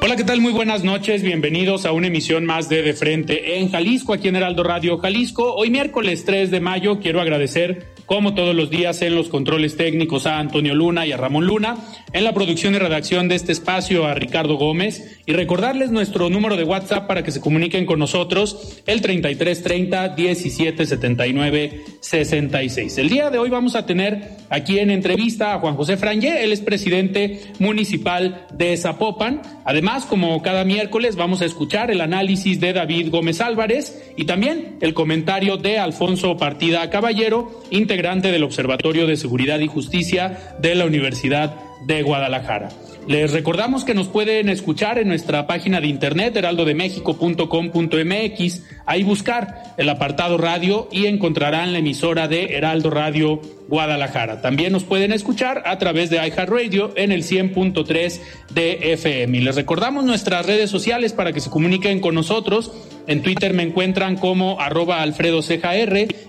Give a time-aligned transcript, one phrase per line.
[0.00, 0.40] Hola, ¿qué tal?
[0.40, 1.22] Muy buenas noches.
[1.22, 5.54] Bienvenidos a una emisión más de De Frente en Jalisco, aquí en Heraldo Radio Jalisco.
[5.54, 10.26] Hoy miércoles 3 de mayo quiero agradecer como todos los días en los controles técnicos
[10.26, 11.76] a Antonio Luna y a Ramón Luna,
[12.14, 16.56] en la producción y redacción de este espacio a Ricardo Gómez y recordarles nuestro número
[16.56, 22.96] de WhatsApp para que se comuniquen con nosotros, el 3330 1779 66.
[22.96, 26.52] El día de hoy vamos a tener aquí en entrevista a Juan José Frangé, él
[26.52, 29.42] es presidente municipal de Zapopan.
[29.66, 34.78] Además, como cada miércoles, vamos a escuchar el análisis de David Gómez Álvarez y también
[34.80, 40.86] el comentario de Alfonso Partida Caballero, integrante del Observatorio de Seguridad y Justicia de la
[40.86, 42.68] Universidad de Guadalajara.
[43.08, 49.88] Les recordamos que nos pueden escuchar en nuestra página de internet heraldodemexico.com.mx, ahí buscar el
[49.88, 54.40] apartado radio y encontrarán la emisora de Heraldo Radio Guadalajara.
[54.40, 58.20] También nos pueden escuchar a través de iHeartRadio en el 100.3
[58.52, 59.38] de FM.
[59.38, 62.72] Y les recordamos nuestras redes sociales para que se comuniquen con nosotros.
[63.06, 65.40] En Twitter me encuentran como arroba Alfredo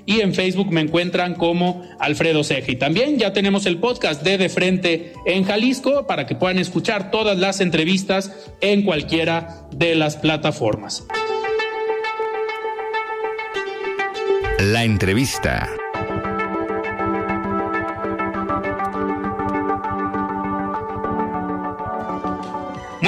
[0.06, 2.72] y en Facebook me encuentran como Alfredo Ceja.
[2.72, 7.12] Y también ya tenemos el podcast de De Frente en Jalisco para que puedan escuchar
[7.12, 8.31] todas las entrevistas
[8.62, 11.06] en cualquiera de las plataformas.
[14.59, 15.78] La entrevista.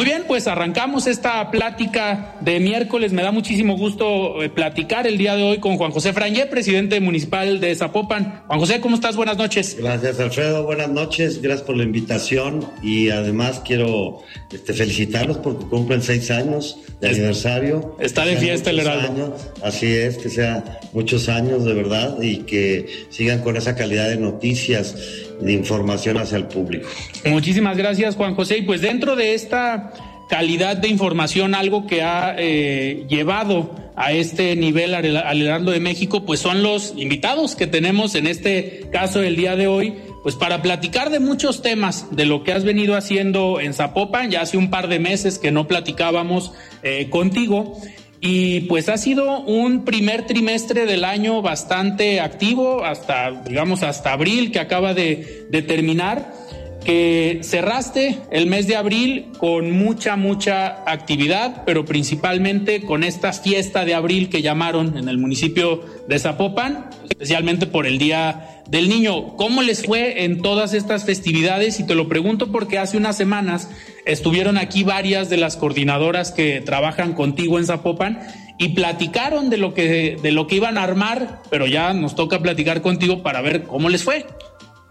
[0.02, 3.14] Muy bien, pues arrancamos esta plática de miércoles.
[3.14, 7.00] Me da muchísimo gusto eh, platicar el día de hoy con Juan José Frangé, presidente
[7.00, 8.42] municipal de Zapopan.
[8.48, 9.16] Juan José, ¿cómo estás?
[9.16, 9.78] Buenas noches.
[9.78, 10.64] Gracias, Alfredo.
[10.64, 11.40] Buenas noches.
[11.40, 17.96] Gracias por la invitación y además quiero este, felicitarlos porque cumplen seis años de aniversario.
[18.00, 19.38] Está de fiesta el Heraldo.
[19.62, 24.18] Así es, que sea muchos años de verdad y que sigan con esa calidad de
[24.18, 24.96] noticias
[25.42, 26.88] de información hacia el público.
[27.26, 28.60] Muchísimas gracias, Juan José.
[28.60, 29.94] Y pues dentro de esta
[30.30, 36.26] calidad de información, algo que ha eh, llevado a este nivel al, Heraldo de México,
[36.26, 40.62] pues son los invitados que tenemos en este caso el día de hoy, pues para
[40.62, 44.70] platicar de muchos temas, de lo que has venido haciendo en Zapopan, ya hace un
[44.70, 47.78] par de meses que no platicábamos eh, contigo.
[48.24, 54.52] Y pues ha sido un primer trimestre del año bastante activo, hasta, digamos, hasta abril
[54.52, 56.41] que acaba de, de terminar
[56.84, 63.86] que cerraste el mes de abril con mucha, mucha actividad, pero principalmente con esta fiesta
[63.86, 69.36] de abril que llamaron en el municipio de Zapopan, especialmente por el Día del Niño.
[69.36, 71.80] ¿Cómo les fue en todas estas festividades?
[71.80, 73.70] Y te lo pregunto porque hace unas semanas
[74.06, 78.20] estuvieron aquí varias de las coordinadoras que trabajan contigo en Zapopan
[78.58, 82.40] y platicaron de lo que, de lo que iban a armar, pero ya nos toca
[82.40, 84.26] platicar contigo para ver cómo les fue.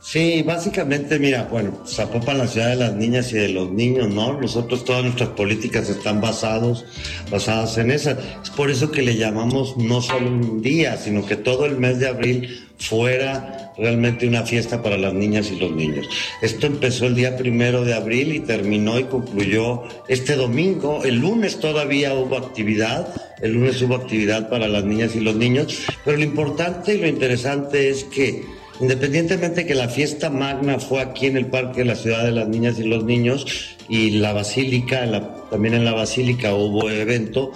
[0.02, 4.40] Sí, básicamente, mira, bueno, Zapopan, la ciudad de las niñas y de los niños, ¿no?
[4.40, 6.86] Nosotros, todas nuestras políticas están basados,
[7.30, 8.18] basadas en esa.
[8.42, 11.98] Es por eso que le llamamos no solo un día, sino que todo el mes
[11.98, 16.08] de abril fuera realmente una fiesta para las niñas y los niños.
[16.40, 21.04] Esto empezó el día primero de abril y terminó y concluyó este domingo.
[21.04, 23.06] El lunes todavía hubo actividad,
[23.42, 27.06] el lunes hubo actividad para las niñas y los niños, pero lo importante y lo
[27.06, 31.96] interesante es que Independientemente que la fiesta magna fue aquí en el Parque de la
[31.96, 35.06] Ciudad de las Niñas y los Niños y la Basílica,
[35.50, 37.52] también en la Basílica hubo evento,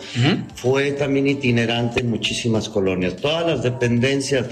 [0.54, 3.16] fue también itinerante en muchísimas colonias.
[3.16, 4.46] Todas las dependencias,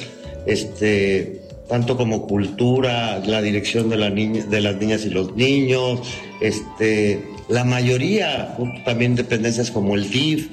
[0.47, 6.01] este, tanto como cultura, la dirección de, la de las niñas y los niños,
[6.41, 10.49] este, la mayoría, también dependencias como el DIF,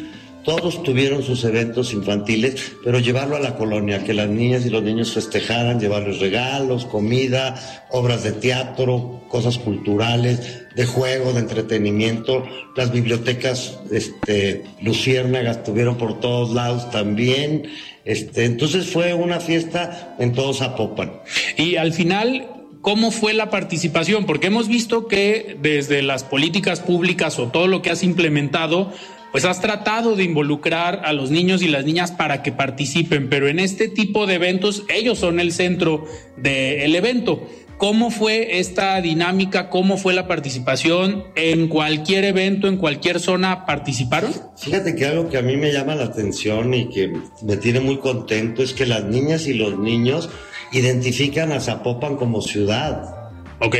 [0.49, 4.81] todos tuvieron sus eventos infantiles, pero llevarlo a la colonia, que las niñas y los
[4.81, 12.47] niños festejaran, llevarles regalos, comida, obras de teatro, cosas culturales, de juego, de entretenimiento.
[12.75, 17.69] Las bibliotecas este, luciérnagas estuvieron por todos lados también.
[18.03, 21.11] Este, entonces fue una fiesta en todo Zapopan.
[21.57, 22.47] Y al final,
[22.81, 24.25] ¿cómo fue la participación?
[24.25, 28.91] Porque hemos visto que desde las políticas públicas o todo lo que has implementado,
[29.31, 33.47] pues has tratado de involucrar a los niños y las niñas para que participen, pero
[33.47, 36.05] en este tipo de eventos ellos son el centro
[36.37, 37.47] del evento.
[37.79, 39.69] ¿Cómo fue esta dinámica?
[39.69, 41.23] ¿Cómo fue la participación?
[41.35, 44.33] ¿En cualquier evento, en cualquier zona participaron?
[44.57, 47.99] Fíjate que algo que a mí me llama la atención y que me tiene muy
[47.99, 50.29] contento es que las niñas y los niños
[50.73, 53.31] identifican a Zapopan como ciudad.
[53.61, 53.77] Ok.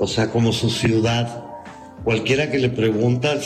[0.00, 1.45] O sea, como su ciudad.
[2.06, 3.36] Cualquiera que le pregunta,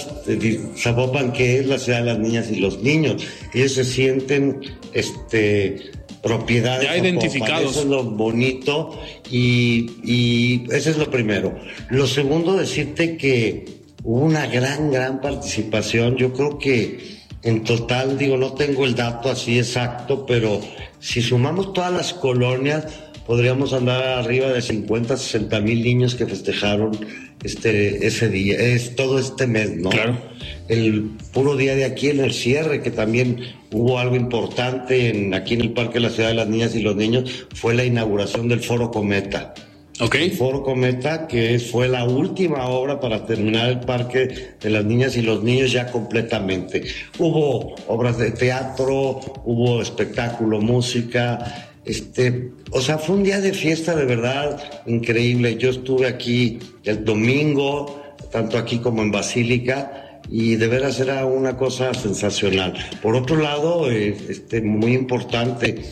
[0.77, 3.27] Zapopan, ¿qué es la ciudad de las niñas y los niños?
[3.55, 4.61] Ellos se sienten,
[4.93, 5.93] este,
[6.23, 6.87] propiedades.
[6.87, 7.71] Ya identificados.
[7.71, 11.59] Eso es lo bonito y, y eso es lo primero.
[11.89, 13.65] Lo segundo, decirte que
[14.05, 16.19] hubo una gran, gran participación.
[16.19, 20.61] Yo creo que en total, digo, no tengo el dato así exacto, pero
[20.99, 22.85] si sumamos todas las colonias,
[23.31, 26.99] podríamos andar arriba de 50, 60 mil niños que festejaron
[27.45, 29.91] este, ese día, es todo este mes, ¿no?
[29.91, 30.19] Claro.
[30.67, 33.39] El puro día de aquí en el cierre, que también
[33.71, 36.83] hubo algo importante en, aquí en el Parque de la Ciudad de las Niñas y
[36.83, 39.55] los Niños, fue la inauguración del Foro Cometa.
[40.01, 40.17] Ok.
[40.17, 45.17] El Foro Cometa, que fue la última obra para terminar el Parque de las Niñas
[45.17, 46.83] y los Niños ya completamente.
[47.17, 53.97] Hubo obras de teatro, hubo espectáculo, música, este, o sea, fue un día de fiesta
[53.97, 55.57] de verdad increíble.
[55.57, 61.57] Yo estuve aquí el domingo, tanto aquí como en Basílica, y de veras era una
[61.57, 62.75] cosa sensacional.
[63.03, 65.83] Por otro lado, eh, este, muy importante,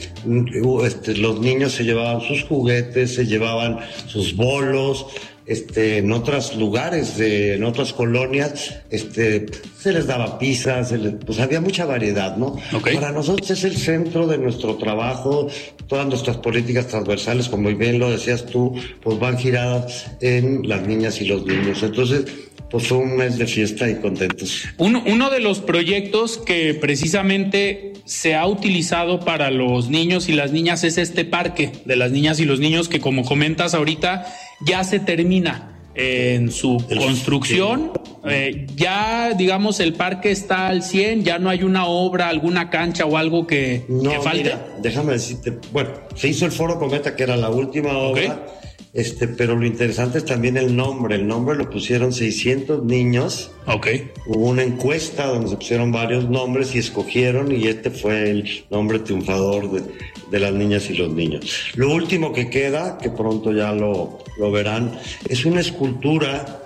[0.85, 5.07] este, los niños se llevaban sus juguetes, se llevaban sus bolos,
[5.49, 9.47] este, en otros lugares, en otras colonias, este,
[9.79, 10.87] se les daba pizza,
[11.25, 12.57] pues había mucha variedad, ¿no?
[12.83, 15.49] Para nosotros es el centro de nuestro trabajo,
[15.87, 21.21] todas nuestras políticas transversales, como bien lo decías tú, pues van giradas en las niñas
[21.23, 21.83] y los niños.
[21.83, 22.27] Entonces,
[22.71, 24.65] pues fue un mes de fiesta y contentos.
[24.77, 30.53] Uno, uno de los proyectos que precisamente se ha utilizado para los niños y las
[30.53, 34.27] niñas es este parque de las niñas y los niños que como comentas ahorita
[34.61, 37.93] ya se termina en su construcción.
[38.25, 43.07] Eh, ya, digamos, el parque está al 100, ya no hay una obra, alguna cancha
[43.07, 44.45] o algo que, no, falte.
[44.45, 48.47] Mira, déjame decirte, bueno, se hizo el Foro Cometa, que era la última obra.
[48.95, 51.17] Este, pero lo interesante es también el nombre.
[51.17, 53.51] El nombre lo pusieron 600 niños.
[53.67, 53.89] Ok.
[54.27, 59.01] Hubo una encuesta donde se pusieron varios nombres y escogieron y este fue el nombre
[59.01, 59.83] triunfador de,
[60.31, 61.73] de las niñas y los niños.
[61.75, 64.99] Lo último que queda, que pronto ya lo, lo verán,
[65.29, 66.65] es una escultura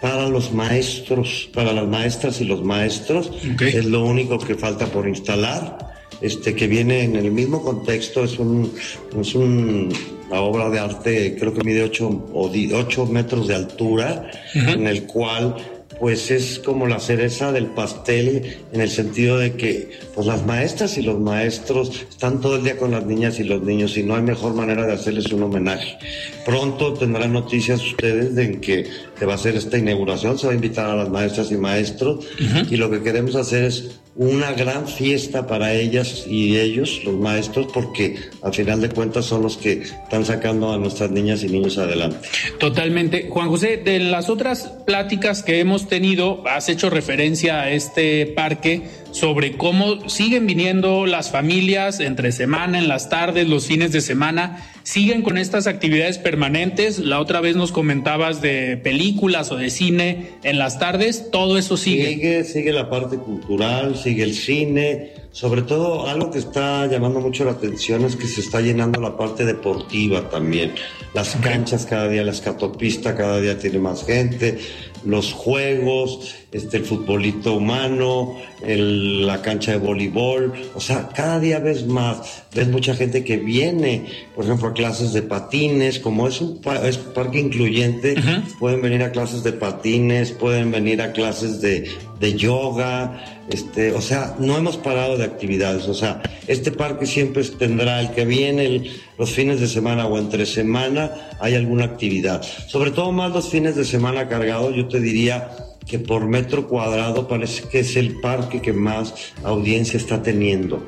[0.00, 3.32] para los maestros, para las maestras y los maestros.
[3.54, 3.74] Okay.
[3.74, 5.88] Es lo único que falta por instalar.
[6.20, 8.72] Este, que viene en el mismo contexto, es un,
[9.20, 9.94] es un
[10.30, 14.74] la obra de arte creo que mide 8 o 8 metros de altura, uh -huh.
[14.74, 15.56] en el cual
[16.00, 20.96] pues es como la cereza del pastel en el sentido de que pues las maestras
[20.96, 24.14] y los maestros están todo el día con las niñas y los niños y no
[24.14, 25.98] hay mejor manera de hacerles un homenaje.
[26.44, 28.86] Pronto tendrán noticias ustedes de que
[29.18, 32.16] se va a hacer esta inauguración, se va a invitar a las maestras y maestros
[32.18, 32.72] uh -huh.
[32.72, 37.68] y lo que queremos hacer es una gran fiesta para ellas y ellos, los maestros,
[37.72, 41.78] porque al final de cuentas son los que están sacando a nuestras niñas y niños
[41.78, 42.28] adelante.
[42.58, 43.28] Totalmente.
[43.30, 48.82] Juan José, de las otras pláticas que hemos tenido, has hecho referencia a este parque
[49.10, 54.64] sobre cómo siguen viniendo las familias entre semana, en las tardes, los fines de semana,
[54.82, 56.98] siguen con estas actividades permanentes.
[56.98, 61.76] La otra vez nos comentabas de películas o de cine en las tardes, todo eso
[61.76, 62.08] sigue.
[62.08, 67.44] Sigue, sigue la parte cultural, sigue el cine, sobre todo algo que está llamando mucho
[67.44, 70.74] la atención es que se está llenando la parte deportiva también.
[71.14, 74.58] Las canchas cada día, la escatopista cada día tiene más gente,
[75.04, 81.58] los juegos, este, el futbolito humano, el, la cancha de voleibol, o sea, cada día
[81.58, 86.40] ves más, ves mucha gente que viene, por ejemplo, a clases de patines, como es
[86.40, 88.58] un es parque incluyente, uh -huh.
[88.58, 91.86] pueden venir a clases de patines, pueden venir a clases de,
[92.18, 97.44] de yoga, este, o sea, no hemos parado de actividades, o sea, este parque siempre
[97.44, 102.42] tendrá el que viene el, los fines de semana o entre semana hay alguna actividad,
[102.42, 107.26] sobre todo más los fines de semana cargados, yo te diría que por metro cuadrado
[107.26, 110.86] parece que es el parque que más audiencia está teniendo.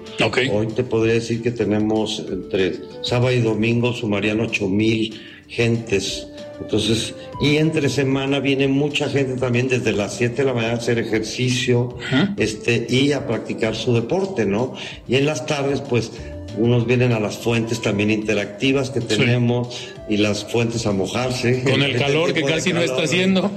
[0.53, 6.27] Hoy te podría decir que tenemos entre sábado y domingo sumarían 8 mil gentes.
[6.61, 10.77] Entonces, y entre semana viene mucha gente también desde las 7 de la mañana a
[10.77, 11.97] hacer ejercicio
[12.37, 14.75] este, y a practicar su deporte, ¿no?
[15.09, 16.13] Y en las tardes, pues,
[16.59, 21.63] unos vienen a las fuentes también interactivas que tenemos y las fuentes a mojarse.
[21.63, 23.51] Con el calor que casi no está haciendo.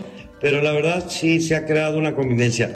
[0.43, 2.69] Pero la verdad sí se ha creado una convivencia.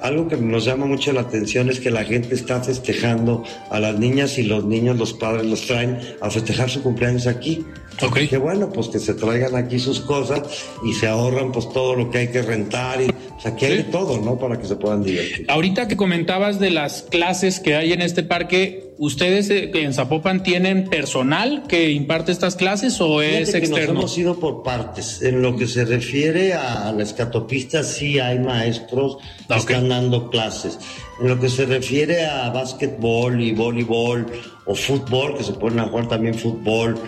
[0.00, 3.98] Algo que nos llama mucho la atención es que la gente está festejando a las
[3.98, 7.66] niñas y los niños, los padres los traen a festejar su cumpleaños aquí.
[8.00, 8.28] Okay.
[8.28, 10.40] Que bueno, pues que se traigan aquí sus cosas
[10.84, 13.82] y se ahorran pues todo lo que hay que rentar y o sea, que hay
[13.84, 14.38] todo, ¿no?
[14.38, 15.46] Para que se puedan divertir.
[15.48, 20.42] Ahorita que comentabas de las clases que hay en este parque, ¿ustedes eh, en Zapopan
[20.42, 23.94] tienen personal que imparte estas clases o es externo?
[23.94, 25.22] nos hemos ido por partes.
[25.22, 29.18] En lo que se refiere a la escatopista, sí hay maestros
[29.48, 30.78] que están dando clases.
[31.20, 34.26] En lo que se refiere a básquetbol y voleibol
[34.64, 36.98] o fútbol, que se pueden jugar también fútbol,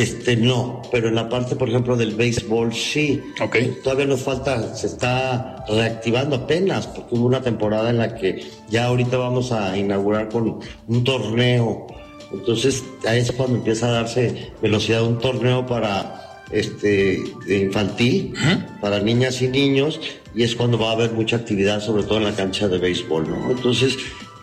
[0.00, 3.22] este no, pero en la parte, por ejemplo, del béisbol sí.
[3.40, 3.78] Okay.
[3.82, 8.86] Todavía nos falta, se está reactivando apenas, porque hubo una temporada en la que ya
[8.86, 11.86] ahorita vamos a inaugurar con un torneo.
[12.32, 18.34] Entonces ahí es cuando empieza a darse velocidad un torneo para este infantil,
[18.80, 20.00] para niñas y niños,
[20.34, 23.28] y es cuando va a haber mucha actividad, sobre todo en la cancha de béisbol,
[23.28, 23.50] ¿no?
[23.50, 23.96] Entonces,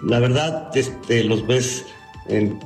[0.03, 1.85] la verdad, este, los ves
[2.27, 2.59] en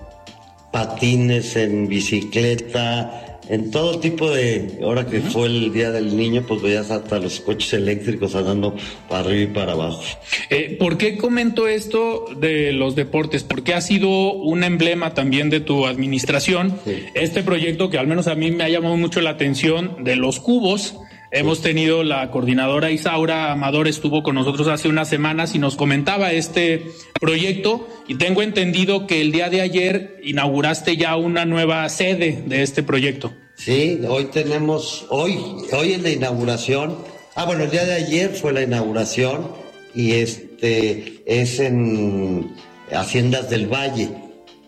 [0.71, 6.61] patines, en bicicleta, en todo tipo de, ahora que fue el Día del Niño, pues
[6.61, 8.75] veías hasta los coches eléctricos andando
[9.09, 10.01] para arriba y para abajo.
[10.49, 13.43] Eh, ¿Por qué comento esto de los deportes?
[13.43, 16.79] Porque ha sido un emblema también de tu administración,
[17.13, 20.39] este proyecto que al menos a mí me ha llamado mucho la atención de los
[20.39, 20.95] cubos
[21.33, 26.33] Hemos tenido la coordinadora Isaura Amador estuvo con nosotros hace unas semanas y nos comentaba
[26.33, 26.87] este
[27.21, 32.63] proyecto y tengo entendido que el día de ayer inauguraste ya una nueva sede de
[32.63, 33.31] este proyecto.
[33.55, 35.39] Sí, hoy tenemos, hoy,
[35.71, 36.97] hoy es la inauguración.
[37.35, 39.51] Ah, bueno, el día de ayer fue la inauguración
[39.95, 42.53] y este es en
[42.91, 44.09] Haciendas del Valle.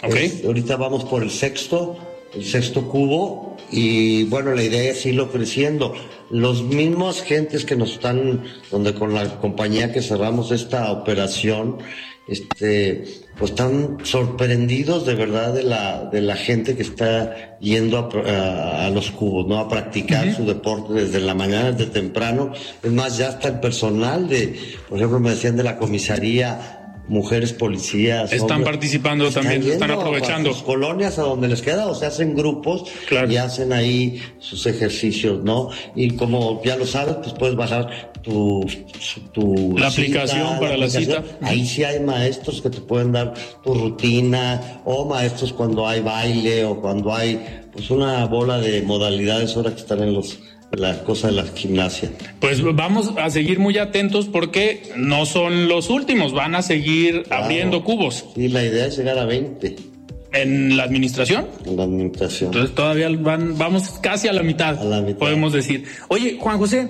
[0.02, 0.42] Okay.
[0.46, 1.98] ahorita vamos por el sexto,
[2.34, 5.94] el sexto cubo y bueno, la idea es irlo creciendo
[6.30, 11.78] los mismos gentes que nos están, donde con la compañía que cerramos esta operación,
[12.28, 13.04] este,
[13.38, 19.12] pues están sorprendidos de verdad de la, de la gente que está yendo a, los
[19.12, 19.60] cubos, ¿no?
[19.60, 22.54] A practicar su deporte desde la mañana, desde temprano.
[22.82, 27.54] Es más, ya está el personal de, por ejemplo, me decían de la comisaría, mujeres
[27.54, 28.32] policías.
[28.32, 30.50] Están participando también, están aprovechando.
[30.50, 32.86] A sus colonias a donde les queda, o se hacen grupos
[33.30, 35.70] y hacen ahí sus ejercicios, ¿no?
[35.96, 38.66] Y como ya lo sabes, pues puedes bajar tu,
[39.34, 41.24] tu la aplicación para la, cita.
[41.42, 43.34] Ahí sí hay maestros que te pueden dar
[43.64, 49.56] tu rutina o maestros cuando hay baile o cuando hay pues una bola de modalidades
[49.58, 50.40] ahora que están en los
[50.74, 52.12] la cosa de la gimnasia.
[52.40, 57.84] Pues vamos a seguir muy atentos porque no son los últimos, van a seguir abriendo
[57.84, 58.26] cubos.
[58.36, 59.93] Y la idea es llegar a 20.
[60.34, 61.48] ¿En la administración?
[61.66, 62.48] En la administración.
[62.48, 65.20] Entonces todavía van, vamos casi a la mitad, a la mitad.
[65.20, 65.86] podemos decir.
[66.08, 66.90] Oye, Juan José,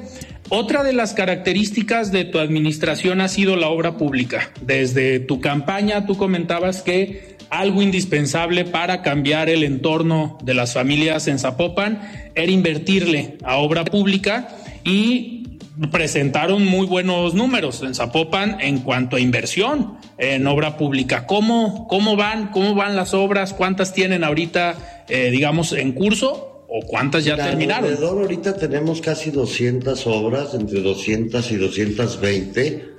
[0.49, 4.51] otra de las características de tu administración ha sido la obra pública.
[4.61, 11.27] Desde tu campaña tú comentabas que algo indispensable para cambiar el entorno de las familias
[11.27, 12.01] en Zapopan
[12.35, 14.47] era invertirle a obra pública
[14.83, 15.42] y
[15.91, 21.25] presentaron muy buenos números en Zapopan en cuanto a inversión en obra pública.
[21.25, 22.51] ¿Cómo, cómo van?
[22.51, 23.53] ¿Cómo van las obras?
[23.53, 26.65] ¿Cuántas tienen ahorita, eh, digamos, en curso?
[26.67, 27.85] ¿O cuántas ya terminaron?
[27.85, 32.89] Alrededor ahorita tenemos casi 200 obras, entre 200 y 220,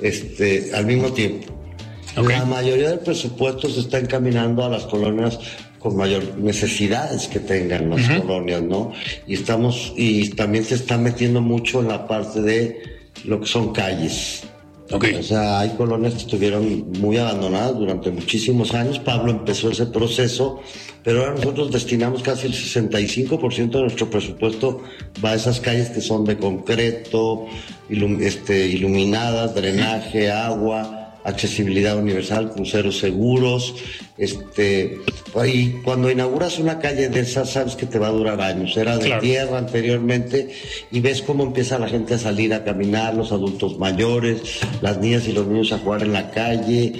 [0.00, 1.52] este, al mismo tiempo.
[2.16, 5.40] La mayoría del presupuesto se está encaminando a las colonias
[5.84, 8.94] con mayor necesidades que tengan las colonias, ¿no?
[9.26, 12.82] Y estamos, y también se está metiendo mucho en la parte de
[13.26, 14.44] lo que son calles.
[14.90, 15.16] Okay.
[15.16, 18.98] O sea, hay colonias que estuvieron muy abandonadas durante muchísimos años.
[18.98, 20.62] Pablo empezó ese proceso,
[21.02, 24.82] pero ahora nosotros destinamos casi el 65% de nuestro presupuesto
[25.22, 27.44] va a esas calles que son de concreto,
[27.90, 33.74] este, iluminadas, drenaje, agua accesibilidad universal, cruceros seguros,
[34.18, 34.98] este,
[35.46, 38.98] y cuando inauguras una calle de esas sabes que te va a durar años, era
[38.98, 40.50] de tierra anteriormente
[40.90, 45.26] y ves cómo empieza la gente a salir a caminar, los adultos mayores, las niñas
[45.26, 46.92] y los niños a jugar en la calle,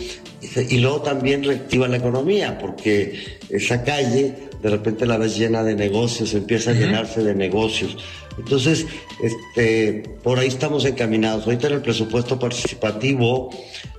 [0.68, 5.74] y luego también reactiva la economía, porque esa calle de repente la ves llena de
[5.74, 7.98] negocios, empieza a llenarse de negocios.
[8.38, 8.86] Entonces,
[9.22, 11.44] este, por ahí estamos encaminados.
[11.44, 13.50] Ahorita en el presupuesto participativo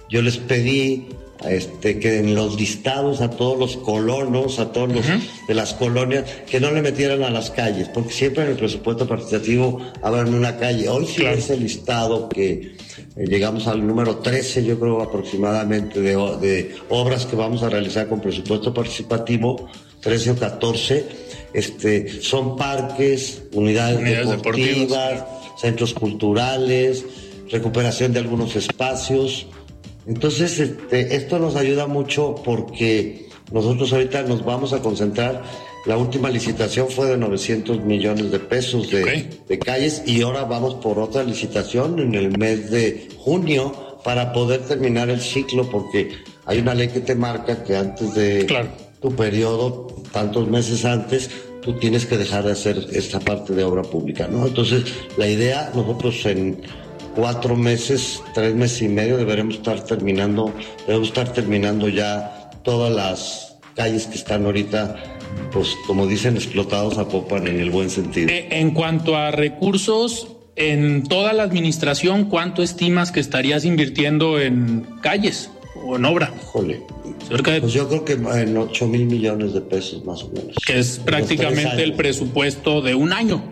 [0.09, 1.07] yo les pedí
[1.49, 5.05] este, que en los listados a todos los colonos, a todos los
[5.47, 9.07] de las colonias, que no le metieran a las calles, porque siempre en el presupuesto
[9.07, 10.87] participativo en una calle.
[10.89, 12.75] Hoy sí es el listado que
[13.15, 18.07] eh, llegamos al número 13, yo creo aproximadamente, de, de, obras que vamos a realizar
[18.07, 19.69] con presupuesto participativo,
[20.01, 21.05] 13 o 14,
[21.53, 25.25] este, son parques, unidades, deportivas,
[25.61, 27.05] centros culturales,
[27.49, 29.47] recuperación de algunos espacios.
[30.07, 35.43] Entonces, este, esto nos ayuda mucho porque nosotros ahorita nos vamos a concentrar.
[35.85, 40.75] La última licitación fue de 900 millones de pesos de, de calles y ahora vamos
[40.75, 46.11] por otra licitación en el mes de junio para poder terminar el ciclo porque
[46.45, 48.47] hay una ley que te marca que antes de
[49.01, 51.29] tu periodo, tantos meses antes,
[51.61, 54.45] tú tienes que dejar de hacer esta parte de obra pública, ¿no?
[54.45, 54.83] Entonces,
[55.17, 56.61] la idea, nosotros en
[57.15, 60.53] cuatro meses, tres meses y medio deberemos estar terminando,
[60.85, 64.95] debemos estar terminando ya todas las calles que están ahorita,
[65.51, 68.29] pues como dicen, explotados a Popan en el buen sentido.
[68.29, 74.87] Eh, en cuanto a recursos, en toda la administración, ¿cuánto estimas que estarías invirtiendo en
[75.01, 75.49] calles
[75.85, 76.33] o en obra?
[76.41, 76.81] Híjole.
[77.27, 80.55] Pues yo creo que en 8 mil millones de pesos más o menos.
[80.65, 83.43] Que es prácticamente el presupuesto de un año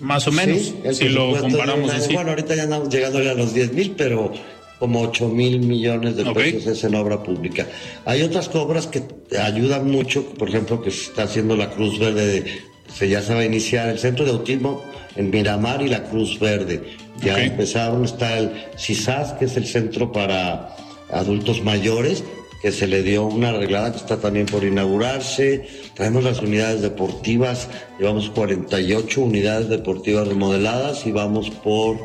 [0.00, 2.14] más o menos, si lo comparamos así.
[2.14, 4.32] Bueno, ahorita ya andamos llegando a los 10 mil, pero
[4.78, 7.66] como 8 mil millones de pesos es en obra pública.
[8.04, 9.02] Hay otras obras que
[9.38, 12.44] ayudan mucho, por ejemplo, que se está haciendo la Cruz Verde,
[12.92, 14.82] se ya se va a iniciar el centro de autismo
[15.16, 16.82] en Miramar y la Cruz Verde.
[17.22, 20.76] Ya empezaron, está el CISAS, que es el centro para
[21.10, 22.24] adultos mayores,
[22.64, 25.66] que se le dio una arreglada que está también por inaugurarse.
[25.92, 27.68] Traemos las unidades deportivas,
[27.98, 31.98] llevamos 48 unidades deportivas remodeladas y vamos por,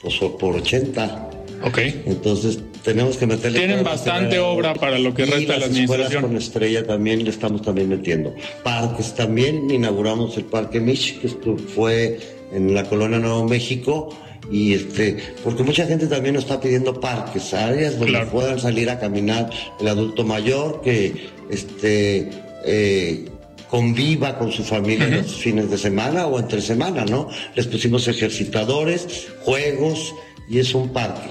[0.00, 1.28] pues, por 80.
[1.62, 1.78] Ok.
[2.06, 3.58] Entonces tenemos que meterle.
[3.58, 6.22] Tienen bastante obra para lo que resta de la administración.
[6.22, 8.34] con estrella también le estamos también metiendo.
[8.64, 12.18] Parques también, inauguramos el Parque Mich, que fue
[12.50, 14.08] en la colonia Nuevo México
[14.50, 18.98] y este porque mucha gente también nos está pidiendo parques áreas donde puedan salir a
[18.98, 22.30] caminar el adulto mayor que este
[22.64, 23.28] eh,
[23.68, 29.28] conviva con su familia los fines de semana o entre semana no les pusimos ejercitadores
[29.42, 30.14] juegos
[30.48, 31.28] y es un parque.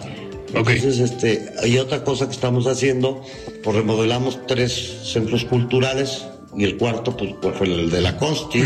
[0.54, 3.24] Entonces este hay otra cosa que estamos haciendo
[3.64, 8.64] pues remodelamos tres centros culturales y el cuarto pues, fue el de la Consti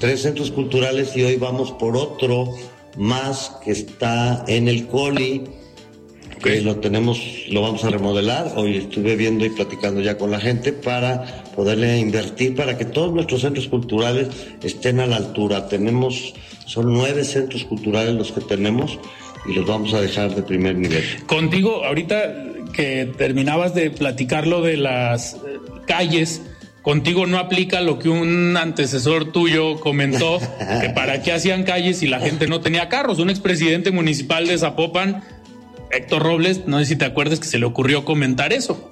[0.00, 2.50] tres centros culturales y hoy vamos por otro
[2.96, 5.42] más que está en el Coli,
[6.42, 8.52] que lo tenemos, lo vamos a remodelar.
[8.56, 13.12] Hoy estuve viendo y platicando ya con la gente para poderle invertir para que todos
[13.14, 14.28] nuestros centros culturales
[14.62, 15.68] estén a la altura.
[15.68, 16.34] Tenemos,
[16.66, 18.98] son nueve centros culturales los que tenemos
[19.46, 21.02] y los vamos a dejar de primer nivel.
[21.26, 25.38] Contigo, ahorita que terminabas de platicar lo de las eh,
[25.86, 26.42] calles,
[26.84, 30.38] Contigo no aplica lo que un antecesor tuyo comentó,
[30.82, 33.18] que para qué hacían calles si la gente no tenía carros.
[33.18, 35.24] Un expresidente municipal de Zapopan,
[35.90, 38.90] Héctor Robles, no sé si te acuerdas que se le ocurrió comentar eso.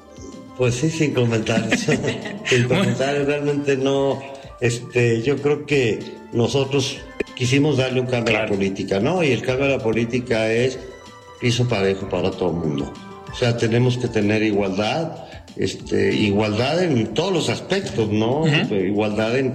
[0.57, 1.81] Pues sí, sin comentarios.
[2.47, 4.23] sin comentarios, realmente no.
[4.63, 5.99] Este, yo creo que
[6.33, 6.97] nosotros
[7.35, 9.23] quisimos darle un cambio a la política, ¿no?
[9.23, 10.79] Y el cambio a la política es
[11.43, 12.95] piso parejo para todo el mundo.
[13.31, 18.45] O sea, tenemos que tener igualdad este, igualdad en todos los aspectos, ¿no?
[18.71, 19.55] Igualdad en,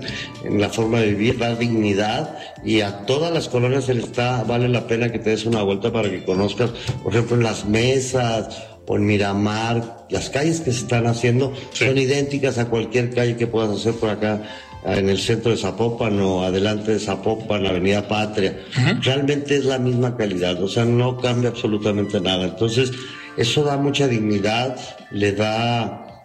[0.50, 4.70] la forma de vivir, dar dignidad y a todas las colonias se les está, vale
[4.70, 6.72] la pena que te des una vuelta para que conozcas,
[7.04, 11.98] por ejemplo, en las mesas o en Miramar, las calles que se están haciendo son
[11.98, 14.44] idénticas a cualquier calle que puedas hacer por acá
[14.86, 18.58] en el centro de Zapopan o adelante de Zapopan, Avenida Patria.
[19.02, 22.46] Realmente es la misma calidad, o sea, no cambia absolutamente nada.
[22.46, 22.92] Entonces,
[23.38, 24.78] eso da mucha dignidad,
[25.12, 26.22] le da,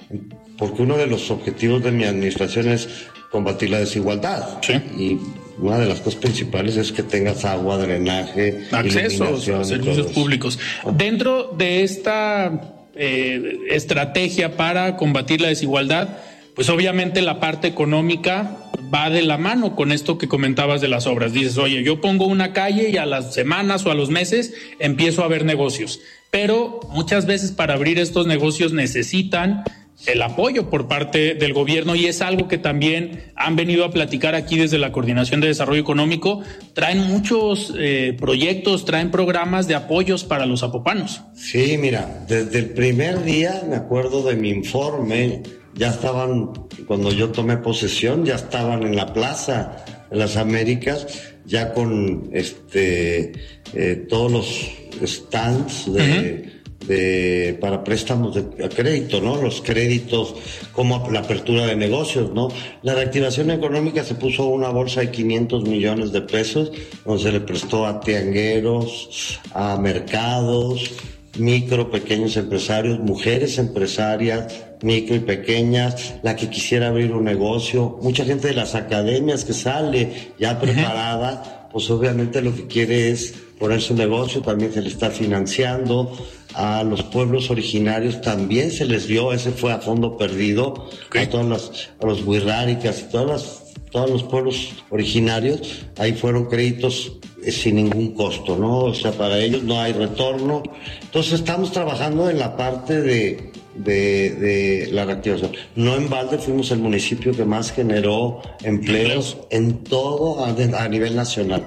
[0.58, 2.88] porque uno de los objetivos de mi administración es
[3.30, 4.58] combatir la desigualdad.
[4.62, 4.74] Sí.
[4.96, 5.18] Y
[5.58, 10.58] una de las cosas principales es que tengas agua, drenaje, acceso a servicios públicos.
[10.94, 16.08] Dentro de esta eh, estrategia para combatir la desigualdad,
[16.54, 18.58] pues obviamente la parte económica
[18.92, 21.32] va de la mano con esto que comentabas de las obras.
[21.32, 25.24] Dices, oye, yo pongo una calle y a las semanas o a los meses empiezo
[25.24, 26.00] a ver negocios
[26.32, 29.64] pero muchas veces para abrir estos negocios necesitan
[30.06, 34.34] el apoyo por parte del gobierno y es algo que también han venido a platicar
[34.34, 36.40] aquí desde la Coordinación de Desarrollo Económico.
[36.72, 41.20] Traen muchos eh, proyectos, traen programas de apoyos para los apopanos.
[41.34, 45.42] Sí, mira, desde el primer día, me acuerdo de mi informe,
[45.74, 46.52] ya estaban,
[46.86, 51.06] cuando yo tomé posesión, ya estaban en la plaza de las Américas
[51.44, 53.32] ya con este
[53.74, 54.70] eh, todos los
[55.04, 56.52] stands de,
[56.86, 59.40] de, para préstamos de crédito, ¿no?
[59.40, 60.34] Los créditos,
[60.72, 62.48] como la apertura de negocios, ¿no?
[62.82, 66.72] La reactivación económica se puso una bolsa de 500 millones de pesos,
[67.04, 70.90] donde se le prestó a tiangueros, a mercados,
[71.38, 74.52] micro, pequeños empresarios, mujeres empresarias,
[74.82, 79.52] micro y pequeñas, la que quisiera abrir un negocio, mucha gente de las academias que
[79.52, 84.88] sale ya preparada, pues obviamente lo que quiere es poner su negocio, también se le
[84.88, 86.12] está financiando,
[86.54, 91.46] a los pueblos originarios también se les dio, ese fue a fondo perdido, a todas
[91.46, 95.60] las, a los huirráricas y todas las, todos los pueblos originarios,
[95.98, 97.12] ahí fueron créditos
[97.44, 98.78] eh, sin ningún costo, ¿no?
[98.84, 100.62] O sea, para ellos no hay retorno.
[101.02, 105.52] Entonces estamos trabajando en la parte de, de, la reactivación.
[105.76, 111.66] No en balde fuimos el municipio que más generó empleos en todo a nivel nacional,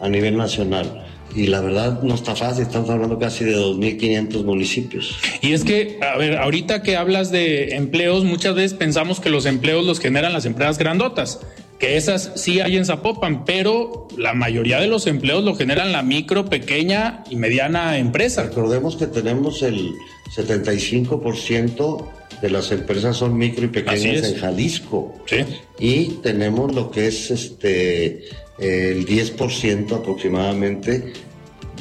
[0.00, 5.16] a nivel nacional y la verdad no está fácil, estamos hablando casi de 2.500 municipios.
[5.42, 9.46] Y es que, a ver, ahorita que hablas de empleos, muchas veces pensamos que los
[9.46, 11.40] empleos los generan las empresas grandotas,
[11.78, 16.02] que esas sí hay en Zapopan, pero la mayoría de los empleos lo generan la
[16.02, 18.44] micro, pequeña y mediana empresa.
[18.44, 19.92] Recordemos que tenemos el
[20.30, 22.08] 75%
[22.42, 25.14] de las empresas son micro y pequeñas en Jalisco.
[25.26, 25.44] Sí.
[25.78, 28.24] Y tenemos lo que es este
[28.58, 31.12] el 10% aproximadamente,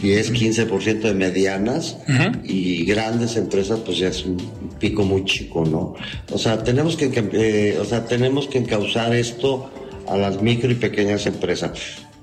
[0.02, 1.98] 10, 15% de medianas
[2.44, 4.38] y grandes empresas, pues ya es un
[4.80, 5.96] pico muy chico, ¿no?
[6.32, 9.72] O sea, tenemos que, eh, o sea, tenemos que encauzar esto
[10.08, 11.72] a las micro y pequeñas empresas.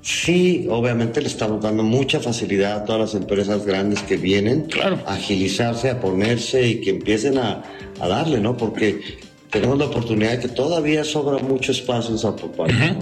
[0.01, 4.67] Sí, obviamente le estamos dando mucha facilidad a todas las empresas grandes que vienen
[5.05, 7.63] a agilizarse, a ponerse y que empiecen a,
[7.99, 8.57] a darle, ¿no?
[8.57, 8.99] Porque
[9.51, 12.99] tenemos la oportunidad de que todavía sobra mucho espacio en Zapopan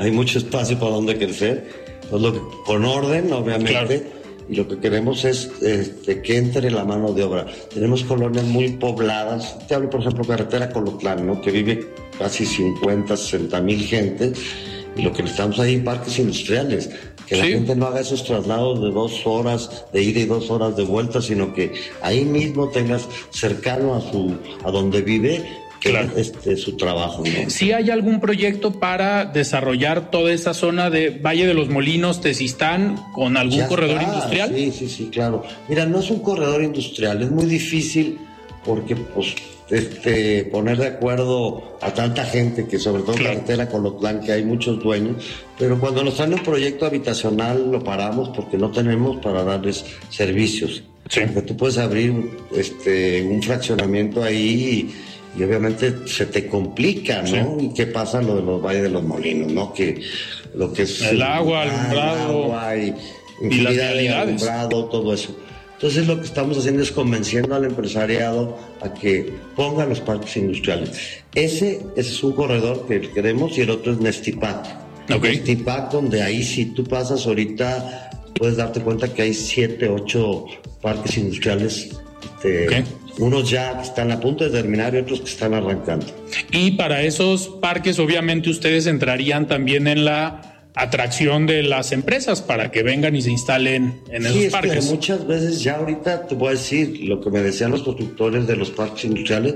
[0.00, 1.68] hay mucho espacio para donde crecer,
[2.08, 2.22] pues
[2.64, 4.06] con orden, obviamente.
[4.48, 7.46] Y lo que queremos es este, que entre la mano de obra.
[7.72, 9.58] Tenemos colonias muy pobladas.
[9.68, 11.40] Te hablo, por ejemplo, carretera Colotlán, ¿no?
[11.40, 11.86] que vive
[12.18, 14.32] casi 50, 60 mil gente.
[14.96, 16.90] Y lo que necesitamos ahí, parques industriales.
[17.26, 20.76] Que la gente no haga esos traslados de dos horas de ida y dos horas
[20.76, 21.72] de vuelta, sino que
[22.02, 25.44] ahí mismo tengas cercano a, su, a donde vive
[25.80, 26.10] claro.
[26.16, 27.22] este, su trabajo.
[27.48, 32.96] ¿Sí hay algún proyecto para desarrollar toda esa zona de Valle de los Molinos, Tezistán,
[33.12, 34.52] con algún corredor industrial?
[34.54, 35.42] Sí, sí, sí, claro.
[35.68, 38.18] Mira, no es un corredor industrial, es muy difícil
[38.64, 39.34] porque pues
[39.70, 44.20] este, poner de acuerdo a tanta gente que sobre todo en carretera con los plan
[44.20, 45.24] que hay muchos dueños,
[45.58, 50.82] pero cuando nos traen un proyecto habitacional lo paramos porque no tenemos para darles servicios.
[51.08, 51.20] Sí.
[51.26, 52.12] Porque tú puedes abrir
[52.54, 54.94] este, un fraccionamiento ahí y
[55.36, 57.56] y obviamente se te complica, ¿no?
[57.60, 59.72] ¿Y qué pasa lo de los valles de los molinos, ¿no?
[59.72, 60.02] Que
[60.54, 62.94] lo que es el agua, el alumbrado, agua y,
[63.42, 64.42] y las realidades.
[64.42, 65.36] alumbrado, todo eso.
[65.80, 70.90] Entonces lo que estamos haciendo es convenciendo al empresariado a que ponga los parques industriales.
[71.34, 74.66] Ese, ese es un corredor que queremos y el otro es Nestipac.
[75.10, 75.38] Okay.
[75.38, 80.44] Nestipac, donde ahí si tú pasas ahorita, puedes darte cuenta que hay siete, ocho
[80.82, 81.90] parques industriales
[82.42, 82.84] este,
[83.18, 86.06] unos ya están a punto de terminar y otros que están arrancando.
[86.52, 92.70] Y para esos parques, obviamente, ustedes entrarían también en la atracción de las empresas para
[92.70, 94.86] que vengan y se instalen en esos parques.
[94.86, 98.46] Que muchas veces ya ahorita te voy a decir lo que me decían los constructores
[98.46, 99.54] de los parques industriales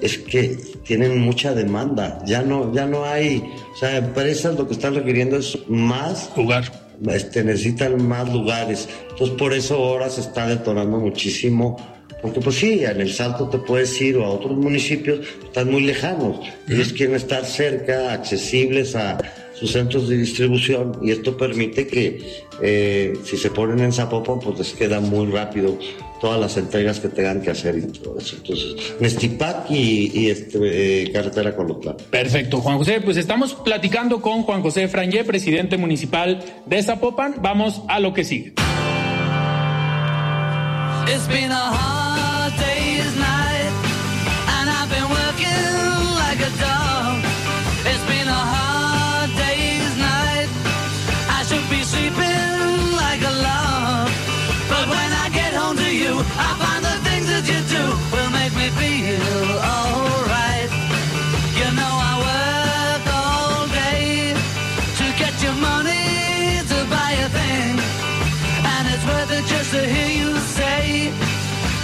[0.00, 2.22] es que tienen mucha demanda.
[2.24, 3.42] Ya no, ya no hay,
[3.72, 6.70] o sea, empresas lo que están requiriendo es más lugar.
[7.10, 8.88] Este, necesitan más lugares.
[9.10, 11.76] Entonces por eso ahora se está detonando muchísimo
[12.20, 15.82] porque pues sí, en el Salto te puedes ir o a otros municipios, están muy
[15.82, 16.40] lejanos.
[16.68, 19.18] Ellos quieren estar cerca, accesibles a
[19.58, 24.58] sus centros de distribución y esto permite que eh, si se ponen en Zapopan, pues
[24.58, 25.78] les queda muy rápido
[26.20, 28.36] todas las entregas que tengan que hacer y todo eso.
[28.36, 30.58] Entonces, Nestipac y, y este,
[31.04, 31.96] eh, Carretera Colotlán.
[32.10, 33.00] Perfecto, Juan José.
[33.00, 37.36] Pues estamos platicando con Juan José Frangé, presidente municipal de Zapopan.
[37.40, 38.54] Vamos a lo que sigue.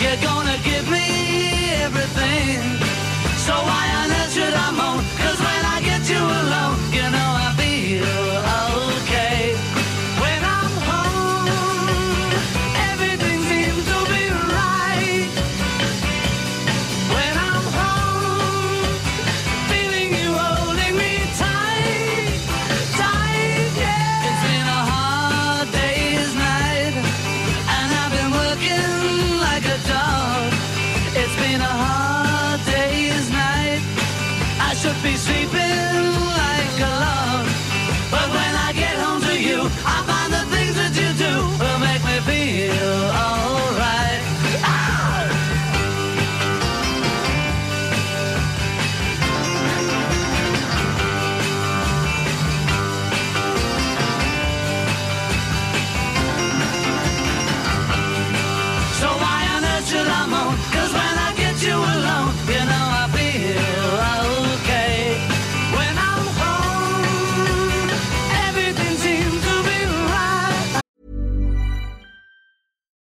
[0.04, 1.23] You're gonna give me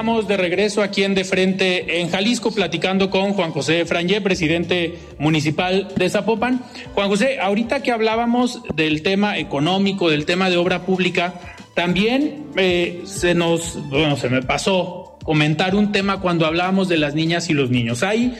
[0.00, 4.98] Estamos de regreso aquí en De Frente en Jalisco, platicando con Juan José Frangé, presidente
[5.18, 6.62] municipal de Zapopan.
[6.94, 11.34] Juan José, ahorita que hablábamos del tema económico, del tema de obra pública,
[11.74, 17.14] también eh, se nos, bueno, se me pasó comentar un tema cuando hablábamos de las
[17.14, 18.02] niñas y los niños.
[18.02, 18.34] Hay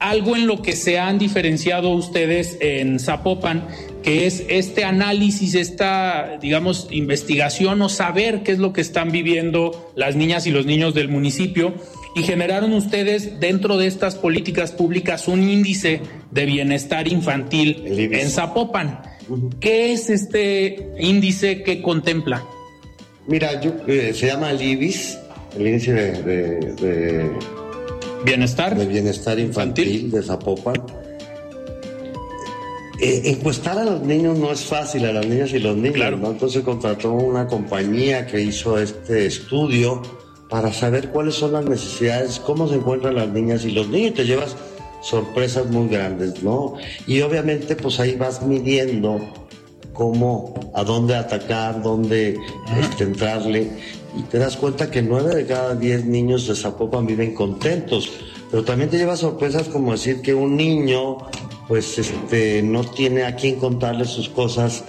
[0.00, 3.68] algo en lo que se han diferenciado ustedes en Zapopan,
[4.02, 9.92] que es este análisis, esta, digamos, investigación o saber qué es lo que están viviendo
[9.94, 11.74] las niñas y los niños del municipio.
[12.16, 16.00] Y generaron ustedes dentro de estas políticas públicas un índice
[16.32, 19.00] de bienestar infantil en Zapopan.
[19.60, 22.42] ¿Qué es este índice que contempla?
[23.28, 25.18] Mira, yo, eh, se llama el IBIS,
[25.56, 27.30] el índice de, de- de-
[28.24, 28.76] Bienestar.
[28.76, 30.74] de bienestar infantil, de Zapopan.
[33.02, 36.18] eh, encuestar a los niños no es fácil, a las niñas y los niños, Claro.
[36.18, 36.30] ¿no?
[36.32, 40.02] Entonces contrató una compañía que hizo este estudio
[40.50, 44.14] para saber cuáles son las necesidades, cómo se encuentran las niñas y los niños.
[44.14, 44.54] Te llevas
[45.00, 46.74] sorpresas muy grandes, ¿no?
[47.06, 49.18] Y obviamente pues ahí vas midiendo
[49.94, 52.36] cómo, a dónde atacar, dónde
[52.80, 53.70] este, entrarle.
[54.16, 58.10] Y te das cuenta que nueve de cada diez niños de Zapopan viven contentos.
[58.50, 61.18] Pero también te lleva sorpresas como decir que un niño,
[61.68, 64.84] pues, este, no tiene a quien contarle sus cosas.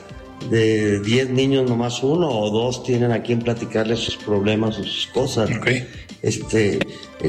[0.49, 5.05] De 10 niños, nomás uno o dos tienen a quien platicarle sus problemas o sus
[5.05, 5.67] cosas Ok.
[6.23, 6.79] este,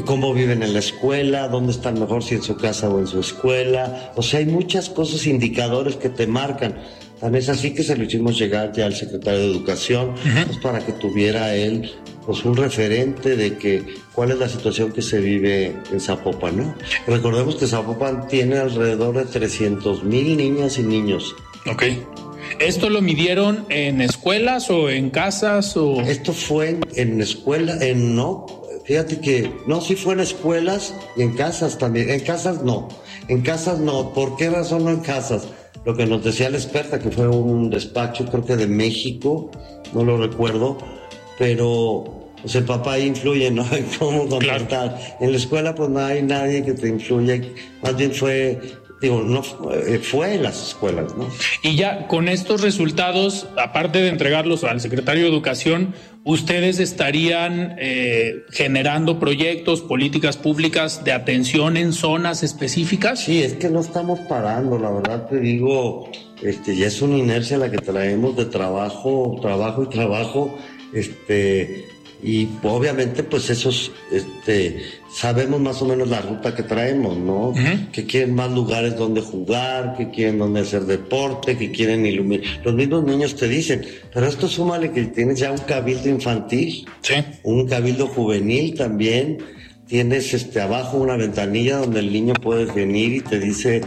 [0.07, 3.21] cómo viven en la escuela, dónde están mejor si en su casa o en su
[3.21, 4.13] escuela.
[4.17, 6.79] O sea, hay muchas cosas, indicadores que te marcan.
[7.23, 10.13] También es así que se lo hicimos llegar ya al secretario de Educación,
[10.45, 11.89] pues para que tuviera él
[12.27, 16.75] pues un referente de que cuál es la situación que se vive en Zapopan, ¿no?
[17.07, 21.37] Recordemos que Zapopan tiene alrededor de 300 mil niñas y niños.
[21.71, 21.85] Ok.
[22.59, 26.01] ¿Esto lo midieron en escuelas o en casas o...?
[26.01, 28.47] Esto fue en, en escuela, en no,
[28.85, 32.11] fíjate que no, sí fue en escuelas y en casas también.
[32.11, 32.89] En casas no,
[33.29, 34.13] en casas no.
[34.13, 35.47] ¿Por qué razón no en casas?
[35.85, 39.51] Lo que nos decía la experta, que fue un despacho, creo que de México,
[39.93, 40.79] no lo recuerdo,
[41.39, 43.65] pero pues el papá influye, ¿no?
[43.73, 45.17] En cómo contestar.
[45.21, 47.41] En la escuela, pues no hay nadie que te influya.
[47.83, 48.61] Más bien fue,
[49.01, 51.29] digo, no fue, fue en las escuelas, ¿no?
[51.63, 58.45] Y ya con estos resultados, aparte de entregarlos al secretario de Educación, ¿ustedes estarían eh,
[58.51, 63.21] generando proyectos, políticas públicas de atención en zonas específicas?
[63.21, 66.11] Sí, es que no estamos parando, la verdad te digo,
[66.43, 70.57] este, ya es una inercia la que traemos de trabajo, trabajo y trabajo,
[70.93, 71.87] este,
[72.23, 74.81] y obviamente pues esos, este,
[75.13, 77.53] sabemos más o menos la ruta que traemos, ¿no?
[77.93, 82.47] Que quieren más lugares donde jugar, que quieren donde hacer deporte, que quieren iluminar.
[82.65, 87.15] Los mismos niños te dicen, pero esto súmale que tienes ya un cabildo infantil Sí.
[87.43, 89.39] un cabildo juvenil también.
[89.89, 93.83] Tienes este abajo una ventanilla donde el niño puede venir y te dice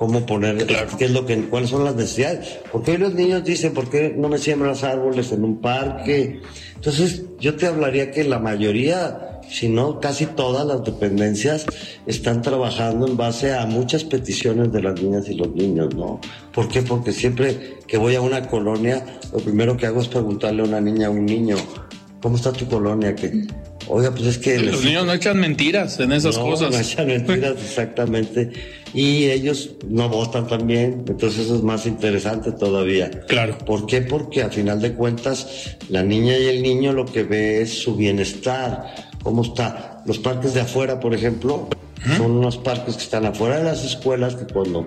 [0.00, 2.58] cómo poner, qué es lo que, cuáles son las necesidades.
[2.72, 6.40] Porque hoy los niños dicen, ¿por qué no me siembras árboles en un parque?
[6.74, 11.66] Entonces, yo te hablaría que la mayoría, si no casi todas las dependencias,
[12.06, 16.18] están trabajando en base a muchas peticiones de las niñas y los niños, ¿no?
[16.54, 16.80] ¿Por qué?
[16.80, 20.80] Porque siempre que voy a una colonia, lo primero que hago es preguntarle a una
[20.80, 21.56] niña, a un niño,
[22.22, 23.14] ¿cómo está tu colonia?
[23.14, 23.44] Que,
[23.86, 24.58] oiga, pues es que...
[24.60, 26.70] Los necesito- niños no echan mentiras en esas no, cosas.
[26.70, 28.50] No echan mentiras, exactamente.
[28.92, 33.10] Y ellos no votan también, entonces eso es más interesante todavía.
[33.28, 33.56] Claro.
[33.58, 34.02] ¿Por qué?
[34.02, 37.96] Porque a final de cuentas la niña y el niño lo que ve es su
[37.96, 38.86] bienestar,
[39.22, 40.02] cómo está.
[40.06, 41.68] Los parques de afuera, por ejemplo,
[42.16, 44.86] son unos parques que están afuera de las escuelas que cuando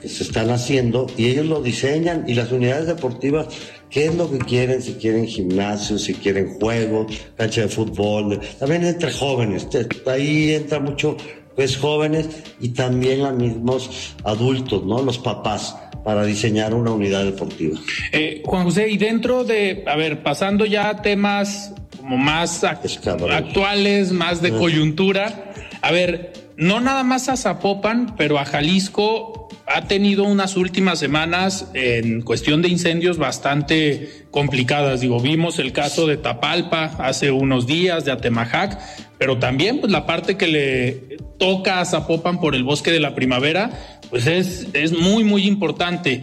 [0.00, 3.48] se están haciendo y ellos lo diseñan y las unidades deportivas,
[3.90, 4.80] ¿qué es lo que quieren?
[4.80, 9.66] Si quieren gimnasio, si quieren juegos, cancha de fútbol, también entre jóvenes,
[10.06, 11.16] ahí entra mucho
[11.54, 12.28] pues jóvenes
[12.60, 15.02] y también los mismos adultos, ¿no?
[15.02, 17.78] Los papás para diseñar una unidad deportiva.
[18.12, 24.12] Eh, Juan José, y dentro de, a ver, pasando ya a temas como más actuales,
[24.12, 30.24] más de coyuntura, a ver, no nada más a Zapopan, pero a Jalisco ha tenido
[30.24, 35.00] unas últimas semanas en cuestión de incendios bastante complicadas.
[35.00, 38.78] Digo, vimos el caso de Tapalpa hace unos días, de Atemajac,
[39.18, 43.14] pero también pues la parte que le toca a Zapopan por el bosque de la
[43.14, 43.70] primavera,
[44.10, 46.22] pues es, es muy, muy importante.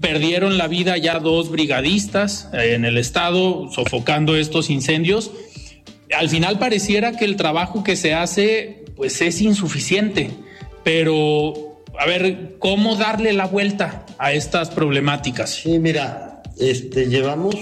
[0.00, 5.30] Perdieron la vida ya dos brigadistas eh, en el estado sofocando estos incendios.
[6.16, 10.30] Al final pareciera que el trabajo que se hace pues es insuficiente,
[10.82, 15.50] pero a ver, ¿cómo darle la vuelta a estas problemáticas?
[15.50, 17.56] Sí, mira, este, llevamos,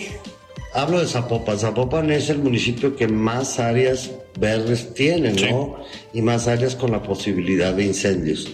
[0.75, 5.77] hablo de Zapopan, Zapopan es el municipio que más áreas verdes tiene, ¿no?
[6.13, 8.49] Y más áreas con la posibilidad de incendios.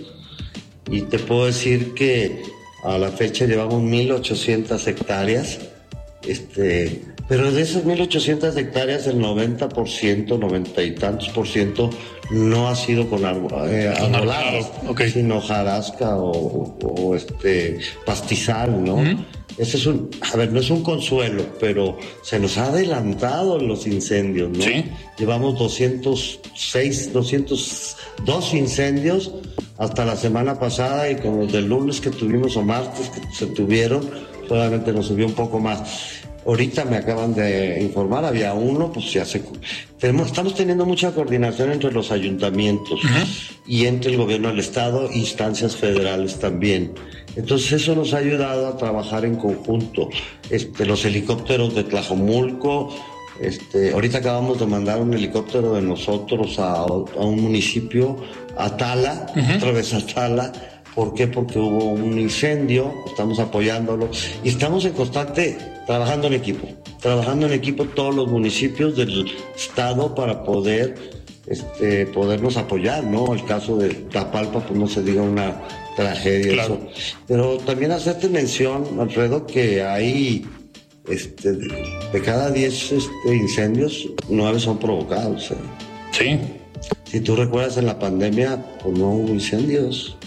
[0.91, 2.43] Y te puedo decir que
[2.85, 5.59] a la fecha llevamos 1.800 hectáreas,
[6.26, 11.91] este, pero de esas 1.800 hectáreas el 90%, 90 y tantos por ciento
[12.31, 13.22] no ha sido con
[13.68, 13.95] eh,
[14.87, 15.03] ok.
[15.12, 19.03] sino jarasca o, o, este pastizal, ¿no?
[19.57, 23.87] Ese es un, a ver, no es un consuelo, pero se nos ha adelantado los
[23.87, 24.62] incendios, ¿no?
[24.62, 24.85] Sí.
[25.18, 29.33] Llevamos 206, 202 incendios
[29.76, 33.47] hasta la semana pasada y con los del lunes que tuvimos o martes que se
[33.47, 34.09] tuvieron,
[34.47, 36.18] solamente nos subió un poco más.
[36.49, 39.42] Ahorita me acaban de informar, había uno, pues ya se...
[39.99, 43.01] Tenemos, estamos teniendo mucha coordinación entre los ayuntamientos
[43.66, 46.94] y entre el gobierno del Estado, instancias federales también.
[47.36, 50.09] Entonces eso nos ha ayudado a trabajar en conjunto.
[50.49, 52.96] Este, los helicópteros de Tlajomulco,
[53.42, 56.86] este, ahorita acabamos de mandar un helicóptero de nosotros a, a
[57.26, 58.16] un municipio,
[58.57, 60.51] a Tala, otra vez a Tala.
[60.99, 61.28] ¿Por qué?
[61.28, 64.11] Porque hubo un incendio, estamos apoyándolo
[64.42, 66.66] y estamos en constante trabajando en equipo,
[67.01, 70.96] trabajando en equipo todos los municipios del estado para poder
[71.46, 73.32] este, podernos apoyar, ¿no?
[73.32, 75.62] El caso de Tapalpa, pues no se diga una
[75.94, 76.80] tragedia, Claro.
[76.92, 77.14] eso.
[77.28, 80.44] Pero también hacerte mención, Alfredo, que hay
[81.09, 85.53] este, de, cada 10 este, incendios, nueve son provocados.
[85.53, 85.55] ¿eh?
[86.11, 86.40] Sí,
[87.05, 90.18] Si tú recuerdas en la pandemia, pues no hubo incendios.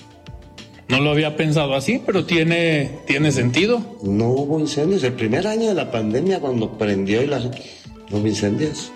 [0.91, 3.81] No lo había pensado así, pero tiene, tiene sentido.
[4.03, 5.03] No hubo incendios.
[5.03, 7.45] El primer año de la pandemia, cuando prendió y las...
[7.45, 8.91] No hubo incendios.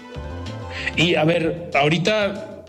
[0.98, 2.66] Y a ver, ahorita,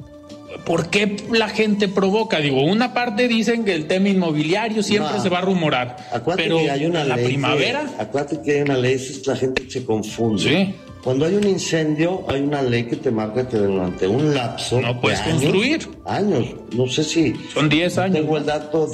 [0.65, 2.39] ¿por qué la gente provoca?
[2.39, 5.23] Digo, una parte dicen que el tema inmobiliario siempre No.
[5.23, 7.25] se va a rumorar, Acuérdate pero que hay una la ley.
[7.25, 10.43] que- primavera, acuérdate que hay una ley, es la gente se confunde.
[10.43, 10.75] Sí.
[11.03, 14.81] Cuando hay un incendio, hay una ley que te marca que durante un lapso.
[14.81, 15.89] No puedes de años- construir.
[16.05, 16.47] Años.
[16.77, 17.33] No sé si.
[17.55, 18.17] son 10 no años.
[18.19, 18.89] Tengo el dato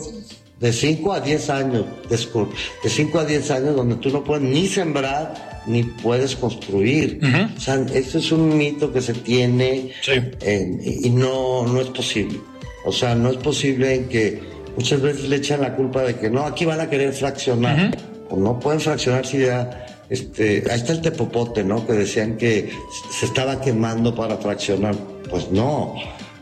[0.63, 1.85] de 5 a 10 años.
[2.09, 2.49] discul-
[2.83, 7.21] De 5 a 10 años donde tú no puedes ni sembrar ni puedes construir.
[7.57, 10.13] O sea, eso es un mito que se tiene Sí.
[10.41, 12.41] eh, y no, no es posible.
[12.85, 14.41] O sea, no es posible en que
[14.77, 17.97] muchas veces le echan la culpa de que no, aquí van a querer fraccionar.
[18.31, 19.87] O no pueden fraccionar si ya.
[20.11, 21.87] Este, ahí está el tepopote, ¿no?
[21.87, 22.71] Que decían que
[23.19, 24.95] se estaba quemando para fraccionar.
[25.31, 25.95] Pues no.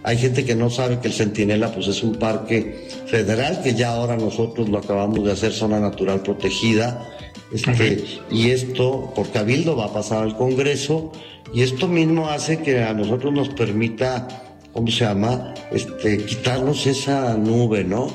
[0.03, 3.92] Hay gente que no sabe que el Centinela pues es un parque federal que ya
[3.92, 7.07] ahora nosotros lo acabamos de hacer zona natural protegida.
[7.53, 11.12] Este, Y esto por cabildo va a pasar al Congreso
[11.53, 14.28] y esto mismo hace que a nosotros nos permita,
[14.72, 15.53] ¿cómo se llama?
[15.72, 18.09] Este, quitarnos esa nube, ¿no?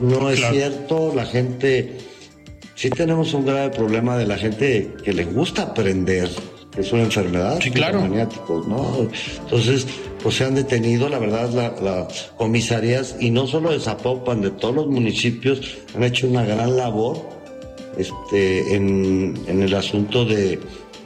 [0.00, 0.54] No es Claro.
[0.54, 1.98] cierto, la gente,
[2.74, 6.28] sí tenemos un grave problema de la gente que le gusta aprender,
[6.74, 8.00] que es una enfermedad, Sí, claro.
[8.00, 9.08] maniáticos, ¿no?
[9.44, 9.86] Entonces,
[10.22, 14.50] pues se han detenido, la verdad, la- las comisarías, y no solo de Zapopan, de
[14.50, 15.60] todos los municipios,
[15.94, 17.28] han hecho una gran labor
[17.96, 20.58] este, en, en el asunto de,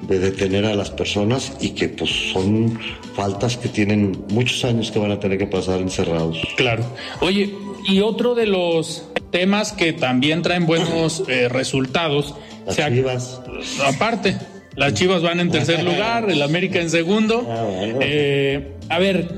[0.09, 2.79] de detener a las personas y que pues son
[3.15, 6.39] faltas que tienen muchos años que van a tener que pasar encerrados.
[6.57, 6.85] Claro.
[7.21, 7.55] Oye,
[7.89, 12.35] y otro de los temas que también traen buenos eh, resultados,
[12.67, 13.41] Las se chivas.
[13.87, 14.37] aparte,
[14.77, 17.47] las Chivas van en tercer lugar, el América en segundo.
[17.49, 17.65] Ah.
[18.01, 19.29] Eh, a ver,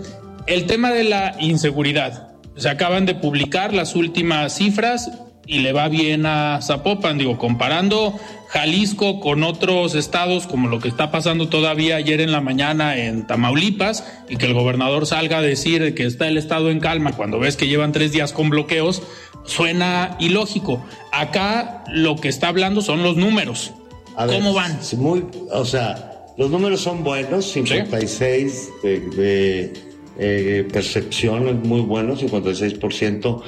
[0.47, 2.29] el tema de la inseguridad.
[2.57, 5.11] Se acaban de publicar las últimas cifras
[5.47, 7.19] y le va bien a Zapopan.
[7.19, 8.19] Digo, comparando
[8.49, 13.27] Jalisco con otros estados, como lo que está pasando todavía ayer en la mañana en
[13.27, 17.41] Tamaulipas, y que el gobernador salga a decir que está el estado en calma cuando
[17.41, 19.03] ves que llevan tres días con bloqueos,
[19.45, 20.85] suena ilógico.
[21.13, 23.73] Acá lo que está hablando son los números.
[24.17, 24.83] A ver, ¿Cómo van?
[24.83, 29.73] sí, Muy, o sea, los números son buenos, 56 de, de,
[30.19, 33.43] eh, percepción es muy bueno, 56%,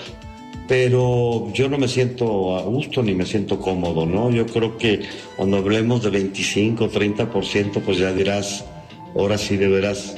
[0.69, 4.31] pero yo no me siento a gusto ni me siento cómodo, ¿no?
[4.31, 5.03] Yo creo que
[5.37, 8.65] cuando hablemos de 25, 30%, pues ya dirás,
[9.15, 10.17] ahora sí de veras,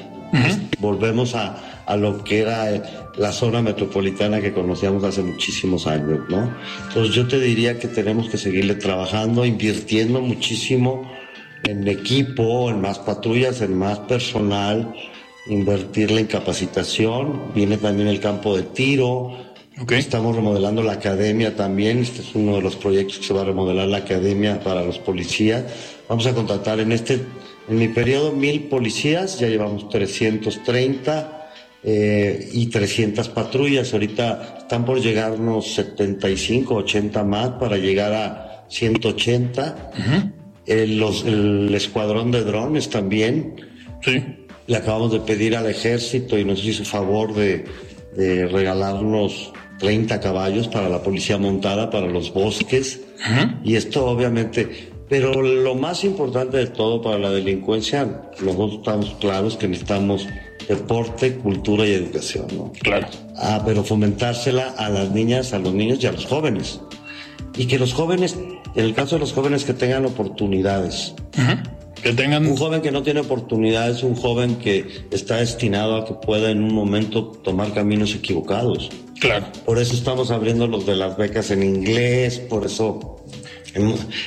[0.79, 6.55] volvemos a, a lo que era la zona metropolitana que conocíamos hace muchísimos años, ¿no?
[6.87, 11.11] Entonces yo te diría que tenemos que seguirle trabajando, invirtiendo muchísimo
[11.65, 14.95] en equipo, en más patrullas, en más personal,
[15.47, 19.49] invertirle en capacitación, viene también el campo de tiro,
[19.81, 19.93] Ok.
[19.93, 21.99] Estamos remodelando la academia también.
[22.01, 24.99] Este es uno de los proyectos que se va a remodelar la academia para los
[24.99, 25.67] policías.
[26.09, 27.21] Vamos a contratar en este,
[27.69, 29.39] en mi periodo, mil policías.
[29.39, 31.38] Ya llevamos 330
[31.83, 33.93] eh, y 300 patrullas.
[33.93, 39.93] Ahorita están por llegarnos 75, 80 más para llegar a 180.
[40.67, 43.57] El, los- el escuadrón de drones también.
[44.03, 44.23] Sí.
[44.67, 47.65] Le acabamos de pedir al ejército y nos hizo favor de,
[48.17, 53.01] de regalarnos 30 caballos para la policía montada, para los bosques.
[53.65, 59.57] Y esto obviamente, pero lo más importante de todo para la delincuencia, nosotros estamos claros
[59.57, 60.27] que necesitamos
[60.69, 62.73] deporte, cultura y educación, ¿no?
[62.81, 63.09] Claro.
[63.37, 66.81] Ah, pero fomentársela a las niñas, a los niños y a los jóvenes.
[67.57, 68.37] Y que los jóvenes,
[68.75, 71.15] en el caso de los jóvenes, que tengan oportunidades.
[72.03, 72.47] Que tengan.
[72.47, 76.51] Un joven que no tiene oportunidades es un joven que está destinado a que pueda
[76.51, 78.91] en un momento tomar caminos equivocados.
[79.19, 79.47] Claro.
[79.65, 83.18] Por eso estamos abriendo los de las becas en inglés, por eso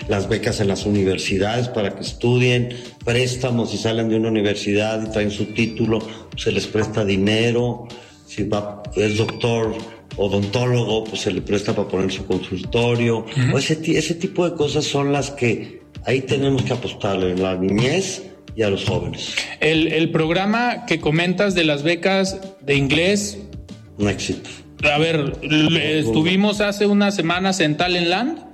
[0.07, 2.69] las becas en las universidades para que estudien,
[3.03, 5.99] préstamos si salen de una universidad y traen su título,
[6.37, 7.87] se les presta dinero,
[8.25, 9.75] si va, es doctor
[10.17, 14.85] odontólogo, pues se le presta para poner su consultorio, o ese, ese tipo de cosas
[14.85, 18.23] son las que ahí tenemos que apostarle, en la niñez
[18.55, 19.33] y a los jóvenes.
[19.59, 23.37] El, el programa que comentas de las becas de inglés,
[23.97, 24.49] Un éxito.
[24.83, 28.50] a ver, estuvimos hace unas semanas en Talentland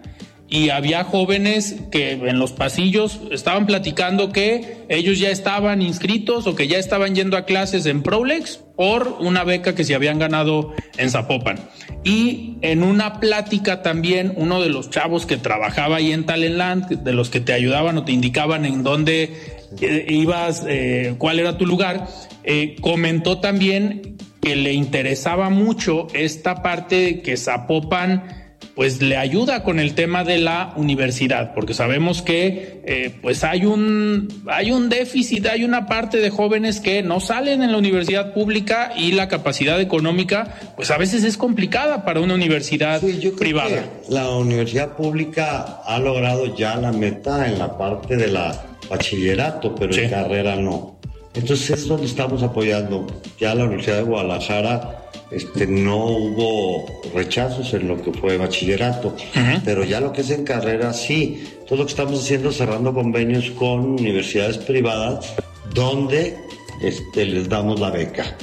[0.50, 6.56] y había jóvenes que en los pasillos estaban platicando que ellos ya estaban inscritos o
[6.56, 10.74] que ya estaban yendo a clases en Prolex por una beca que se habían ganado
[10.98, 11.60] en Zapopan.
[12.04, 17.12] Y en una plática también, uno de los chavos que trabajaba ahí en Talentland, de
[17.12, 19.36] los que te ayudaban o te indicaban en dónde
[19.82, 22.08] eh, ibas, eh, cuál era tu lugar,
[22.45, 28.47] eh, comentó también que le interesaba mucho esta parte de que Zapopan
[28.78, 33.65] pues le ayuda con el tema de la universidad, porque sabemos que eh, pues hay
[33.65, 38.34] un hay un déficit, hay una parte de jóvenes que no salen en la universidad
[38.34, 43.32] pública y la capacidad económica pues a veces es complicada para una universidad Sí, yo
[43.32, 43.69] creo privada.
[43.69, 49.73] que la universidad pública ha logrado ya la meta en la parte de la bachillerato,
[49.75, 50.01] pero Sí.
[50.01, 50.97] en carrera no.
[51.38, 53.06] Entonces es donde estamos apoyando.
[53.40, 59.16] Ya la Universidad de Guadalajara este, no hubo rechazos en lo que fue bachillerato,
[59.64, 61.44] pero ya lo que es en carrera sí.
[61.68, 65.36] Todo lo que estamos haciendo es cerrando convenios con universidades privadas
[65.76, 66.38] donde
[66.82, 68.36] este, les damos la beca.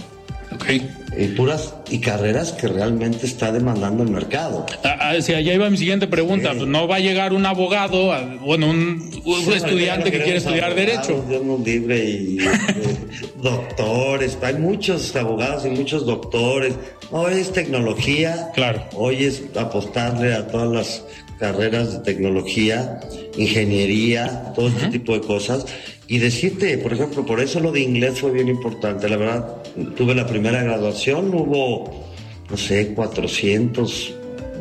[0.55, 0.65] Ok.
[1.17, 4.67] Y puras y carreras que realmente está demandando el mercado.
[5.21, 6.53] Sí, allá iba mi siguiente pregunta.
[6.55, 6.65] Sí.
[6.67, 11.25] No va a llegar un abogado, bueno, un, un estudiante que quiere estudiar Derecho.
[11.29, 12.39] Dios nos libre y
[13.43, 14.37] doctores.
[14.43, 16.75] Hay muchos abogados y muchos doctores.
[17.11, 18.51] Hoy es tecnología.
[18.55, 18.85] Claro.
[18.95, 21.05] Hoy es apostarle a todas las
[21.39, 23.01] carreras de tecnología,
[23.37, 25.67] ingeniería, todo este tipo de cosas.
[26.07, 29.09] Y decirte, por ejemplo, por eso lo de inglés fue bien importante.
[29.09, 29.63] La verdad,
[29.97, 32.05] tuve la primera graduación, hubo,
[32.51, 34.15] no sé, 400,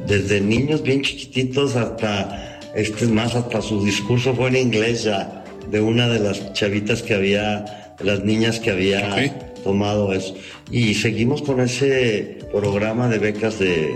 [0.08, 5.44] desde niños bien chiquititos hasta, este es más, hasta su discurso fue en inglés ya,
[5.70, 10.36] de una de las chavitas que había, de las niñas que había tomado eso.
[10.72, 13.96] Y seguimos con ese programa de becas de,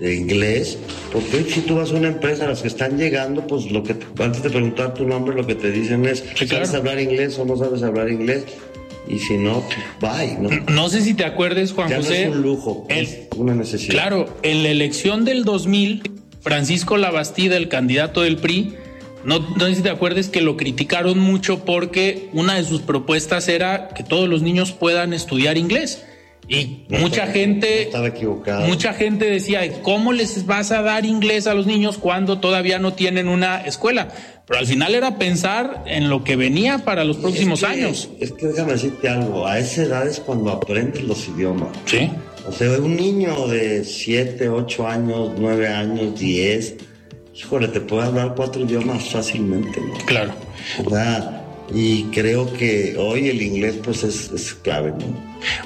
[0.00, 0.78] de inglés,
[1.12, 4.22] porque si tú vas a una empresa, las que están llegando, pues lo que te-
[4.22, 6.22] antes de preguntar tu nombre, lo que te dicen es.
[6.48, 8.44] ¿sabes hablar inglés o no sabes hablar inglés?
[9.08, 9.64] Y si no,
[10.00, 10.50] bye, ¿no?
[10.70, 12.22] No sé si te acuerdes, Juan Ya no José.
[12.24, 13.90] es un lujo, el- es una necesidad.
[13.92, 16.02] Claro, en la elección del 2000,
[16.42, 18.74] Francisco Labastida, el candidato del PRI,
[19.24, 23.48] no, no sé si te acuerdas que lo criticaron mucho porque una de sus propuestas
[23.48, 26.04] era que todos los niños puedan estudiar inglés.
[26.48, 28.66] Y No mucha estaba- gente, estaba equivocado.
[28.66, 32.94] mucha gente decía, ¿cómo les vas a dar inglés a los niños cuando todavía no
[32.94, 34.08] tienen una escuela?
[34.46, 38.08] Pero al final era pensar en lo que venía para los próximos Es que- años.
[38.18, 41.68] Es que déjame decirte algo, a esa edad es cuando aprendes los idiomas.
[41.84, 42.10] Sí,
[42.46, 46.76] O sea, un niño de 7, 8 años, 9 años, 10,
[47.34, 49.92] híjole, te puede hablar cuatro idiomas fácilmente, ¿no?
[50.06, 50.32] claro.
[50.78, 51.37] ¿Verdad?
[51.74, 55.06] Y creo que hoy el inglés pues es, es clave, ¿no?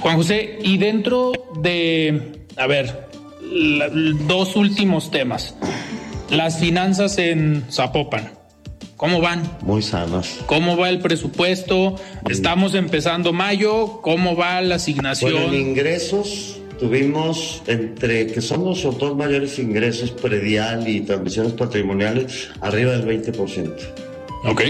[0.00, 3.09] Juan José, y dentro de, a ver,
[3.50, 5.55] la- dos últimos temas.
[6.30, 8.32] Las finanzas en Zapopan,
[8.96, 9.42] ¿cómo van?
[9.62, 10.38] Muy sanas.
[10.46, 11.96] ¿Cómo va el presupuesto?
[12.28, 15.32] Estamos empezando mayo, ¿cómo va la asignación?
[15.32, 22.48] Bueno, en ingresos tuvimos entre que son los dos mayores ingresos predial y transmisiones patrimoniales
[22.61, 23.72] arriba del 20%,
[24.46, 24.62] ok,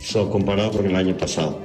[0.00, 1.60] so, comparado con el año pasado.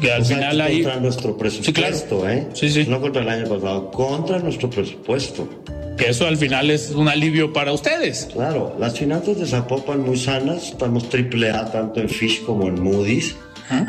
[0.00, 0.82] que al O sea, final ahí...
[0.82, 2.30] contra nuestro presupuesto, claro.
[2.34, 2.48] ¿eh?
[2.54, 2.86] Sí, sí.
[2.88, 5.48] No contra el año pasado, contra nuestro presupuesto.
[5.96, 8.28] Que eso al final es un alivio para ustedes.
[8.32, 12.82] Claro, las finanzas de Zapopan muy sanas, estamos triple A tanto en Fish como en
[12.82, 13.34] Moody's.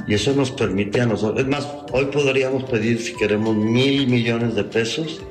[0.08, 4.56] Y eso nos permite a nosotros, es más, hoy podríamos pedir si queremos mil millones
[4.56, 5.22] de pesos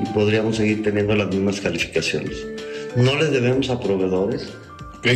[0.00, 2.34] y podríamos seguir teniendo las mismas calificaciones.
[2.96, 4.48] No le debemos a proveedores,
[5.00, 5.08] Ok.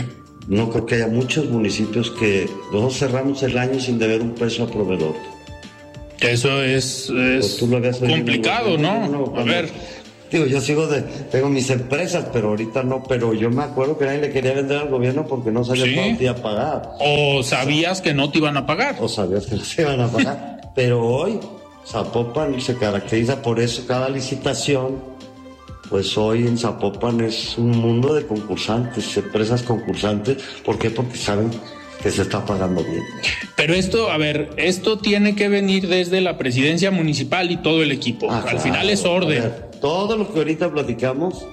[0.48, 4.64] No creo que haya muchos municipios que nosotros cerramos el año sin deber un peso
[4.64, 5.14] a proveedor.
[6.20, 8.90] Eso es, es Pues complicado, ¿no?
[8.90, 9.68] A cuando- ver,
[10.30, 11.00] Digo, yo sigo de,
[11.32, 14.76] tengo mis empresas, pero ahorita no, pero yo me acuerdo que nadie le quería vender
[14.76, 15.94] al gobierno porque no sabía Sí.
[15.94, 16.82] cuánto iba a pagar.
[17.00, 18.96] o sabías que no te iban a pagar.
[19.00, 20.60] O sabías que no se iban a pagar.
[20.74, 21.40] pero hoy,
[21.86, 24.96] Zapopan se caracteriza por eso, cada licitación,
[25.88, 30.38] pues hoy en Zapopan es un mundo de concursantes, empresas concursantes.
[30.64, 30.90] ¿Por qué?
[30.90, 31.50] Porque saben
[32.02, 33.02] que se está pagando bien.
[33.56, 37.90] Pero esto, a ver, esto tiene que venir desde la presidencia municipal y todo el
[37.90, 38.30] equipo.
[38.30, 38.60] Ah, Al claro.
[38.60, 39.42] final es orden.
[39.42, 41.44] ver, todo lo que ahorita platicamos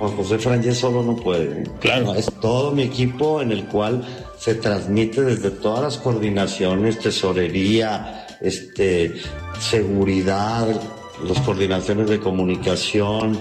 [0.00, 1.60] Juan José Frangé solo no puede.
[1.60, 1.64] ¿eh?
[1.78, 2.06] Claro.
[2.06, 4.02] No, es todo mi equipo en el cual
[4.38, 9.14] se transmite desde todas las coordinaciones, tesorería, este,
[9.60, 10.66] seguridad,
[11.22, 13.38] las coordinaciones de comunicación,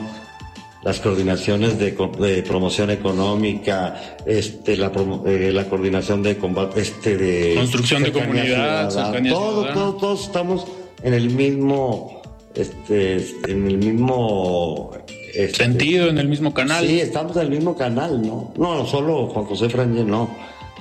[0.83, 7.17] las coordinaciones de, de promoción económica, este, la, promo- eh, la coordinación de combate, este,
[7.17, 8.91] de Construcción de comunidad, ciudadana.
[8.91, 9.73] cercanía todo, ciudadana.
[9.73, 10.65] todo, todos estamos
[11.03, 12.21] en el mismo,
[12.55, 13.15] este,
[13.47, 14.91] en el mismo
[15.33, 16.87] este, Sentido en el mismo canal.
[16.87, 18.53] Sí, estamos en el mismo canal, ¿no?
[18.57, 20.29] No, solo Juan José Franje, no.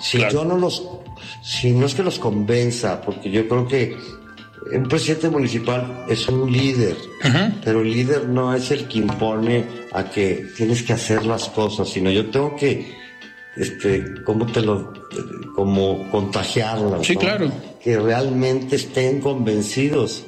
[0.00, 0.32] Si Claro.
[0.32, 0.88] yo no los,
[1.42, 3.96] si no es que los convenza, porque yo creo que
[4.72, 6.96] un presidente municipal es un líder,
[7.64, 11.88] pero el líder no es el que impone a que tienes que hacer las cosas,
[11.88, 12.94] sino yo tengo que,
[13.56, 14.92] este, ¿cómo te lo,
[15.54, 17.06] como contagiarlas?
[17.06, 17.20] Sí, ¿no?
[17.20, 17.52] claro.
[17.82, 20.24] Que realmente estén convencidos.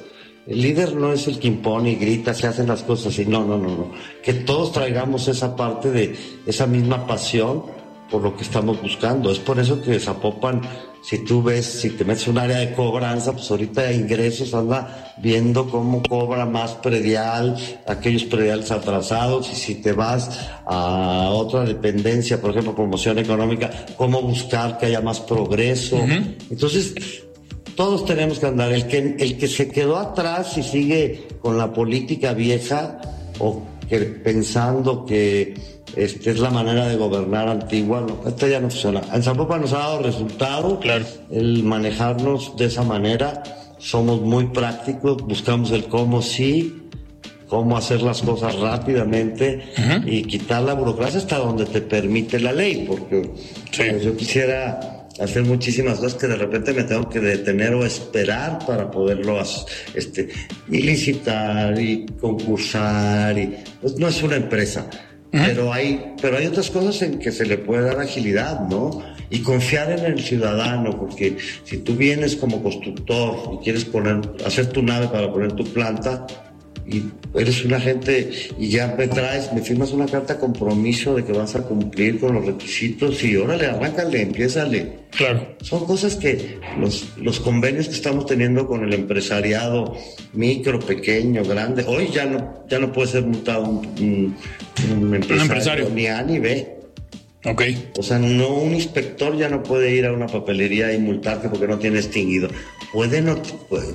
[0.47, 3.45] El líder no es el que impone y grita, se hacen las cosas y no,
[3.45, 3.91] no, no, no.
[4.23, 6.15] Que todos traigamos esa parte de
[6.45, 7.63] esa misma pasión
[8.09, 9.31] por lo que estamos buscando.
[9.31, 10.61] Es por eso que Zapopan,
[11.01, 14.53] si tú ves, si te metes en un área de cobranza, pues ahorita de ingresos
[14.53, 20.29] anda viendo cómo cobra más predial, aquellos prediales atrasados, y si te vas
[20.65, 25.97] a otra dependencia, por ejemplo, promoción económica, cómo buscar que haya más progreso.
[26.49, 26.93] Entonces,
[27.75, 28.71] todos tenemos que andar.
[28.71, 33.01] El que, el que se quedó atrás y sigue con la política vieja
[33.39, 35.55] o que pensando que
[35.95, 39.01] este es la manera de gobernar antigua, no, esta ya no funciona.
[39.13, 41.05] En Zapopan nos ha dado resultado Claro.
[41.31, 43.43] el manejarnos de esa manera.
[43.77, 46.77] Somos muy prácticos, buscamos el cómo sí,
[47.47, 49.61] cómo hacer las cosas rápidamente
[50.05, 53.29] y quitar la burocracia hasta donde te permite la ley, porque
[53.71, 53.83] Sí.
[53.89, 58.59] pues, yo quisiera hacer muchísimas cosas que de repente me tengo que detener o esperar
[58.65, 59.37] para poderlo
[59.93, 60.29] este,
[60.69, 64.89] y licitar y concursar y pues no es una empresa.
[65.31, 69.01] Pero hay, pero hay otras cosas en que se le puede dar agilidad, ¿no?
[69.29, 74.67] Y confiar en el ciudadano, porque si tú vienes como constructor y quieres poner, hacer
[74.67, 76.27] tu nave para poner tu planta,
[76.87, 77.03] y
[77.37, 78.29] eres un agente
[78.59, 82.33] y ya me traes, me firmas una carta compromiso de que vas a cumplir con
[82.33, 85.01] los requisitos y órale, arráncale, empiézale.
[85.11, 85.55] Claro.
[85.61, 89.95] Son cosas que los, los convenios que estamos teniendo con el empresariado
[90.33, 94.35] micro, pequeño, grande, hoy ya no, ya no puede ser multado un, un-
[95.01, 95.89] un empresario, empresario.
[95.93, 96.77] ni A ni B.
[97.45, 97.63] Ok.
[97.97, 101.67] O sea, no un inspector ya no puede ir a una papelería y multarte porque
[101.67, 102.49] no tiene extinguido.
[102.91, 103.23] Puede,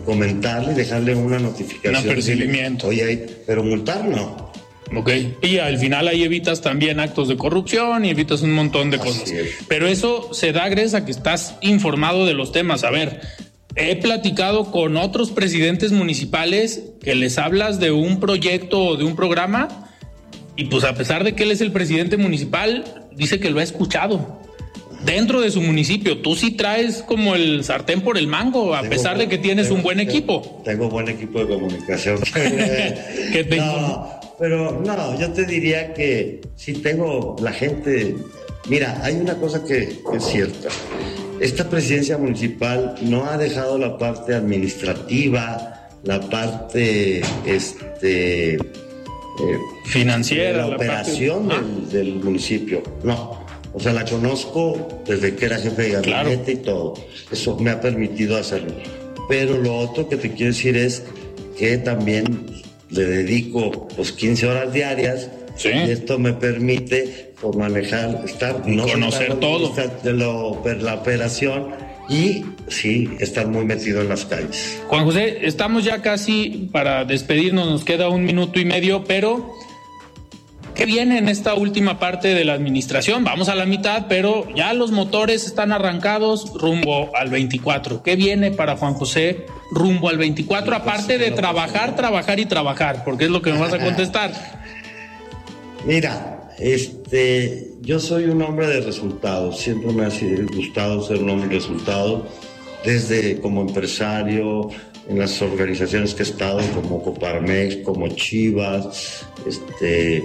[0.04, 1.94] comentarle dejarle una notificación.
[1.96, 2.88] Un apercibimiento.
[2.88, 4.50] Oye, ahí- pero multar no.
[4.94, 5.10] Ok.
[5.42, 9.06] Y al final ahí evitas también actos de corrupción y evitas un montón de Así
[9.06, 9.30] cosas.
[9.30, 9.50] es.
[9.68, 12.84] Pero eso se da gracias a que estás informado de los temas.
[12.84, 13.20] A ver,
[13.74, 19.16] he platicado con otros presidentes municipales que les hablas de un proyecto o de un
[19.16, 19.90] programa
[20.56, 23.62] y pues a pesar de que él es el presidente municipal, dice que lo ha
[23.64, 24.40] escuchado.
[25.06, 28.90] Dentro de su municipio, tú sí traes como el sartén por el mango, a Tengo
[28.90, 30.60] pesar de que tienes tengo- un buen equipo.
[30.64, 32.18] Tengo buen equipo de comunicación.
[32.34, 38.16] Te no, pero no, yo te diría que si tengo la gente.
[38.68, 40.68] Mira, hay una cosa que, es cierta.
[41.40, 48.58] Esta presidencia municipal no ha dejado la parte administrativa, la parte este, eh,
[49.84, 51.62] Financiera, la, la parte- operación Ah.
[51.62, 52.82] del, del municipio.
[53.04, 53.45] No.
[53.76, 56.50] O sea, la conozco desde que era jefe de gabinete Claro.
[56.50, 56.94] y todo.
[57.30, 58.72] Eso me ha permitido hacerlo.
[59.28, 61.02] Pero lo otro que te quiero decir es
[61.58, 62.46] que también
[62.88, 65.68] le dedico pues 15 horas diarias Sí.
[65.68, 69.74] y esto me permite pues, manejar, estar, conocer estar todo.
[70.02, 71.68] de lo- la operación
[72.08, 74.78] y sí, estar muy metido en las calles.
[74.86, 79.52] Juan José, estamos ya casi para despedirnos, nos queda un minuto y medio, pero
[80.76, 83.24] ¿qué viene en esta última parte de la administración?
[83.24, 88.02] Vamos a la mitad, pero ya los motores están arrancados rumbo al 24.
[88.02, 90.76] ¿Qué viene para Juan José rumbo al 24?
[90.76, 94.32] Aparte de trabajar, trabajar y trabajar, porque es lo que me vas a contestar.
[95.86, 99.58] Mira, este, yo soy un hombre de resultados.
[99.58, 100.10] Siempre me ha
[100.54, 102.24] gustado ser un hombre de resultados,
[102.84, 104.68] desde como empresario,
[105.08, 110.22] en las organizaciones que he estado, como Coparmex, como Chivas, este,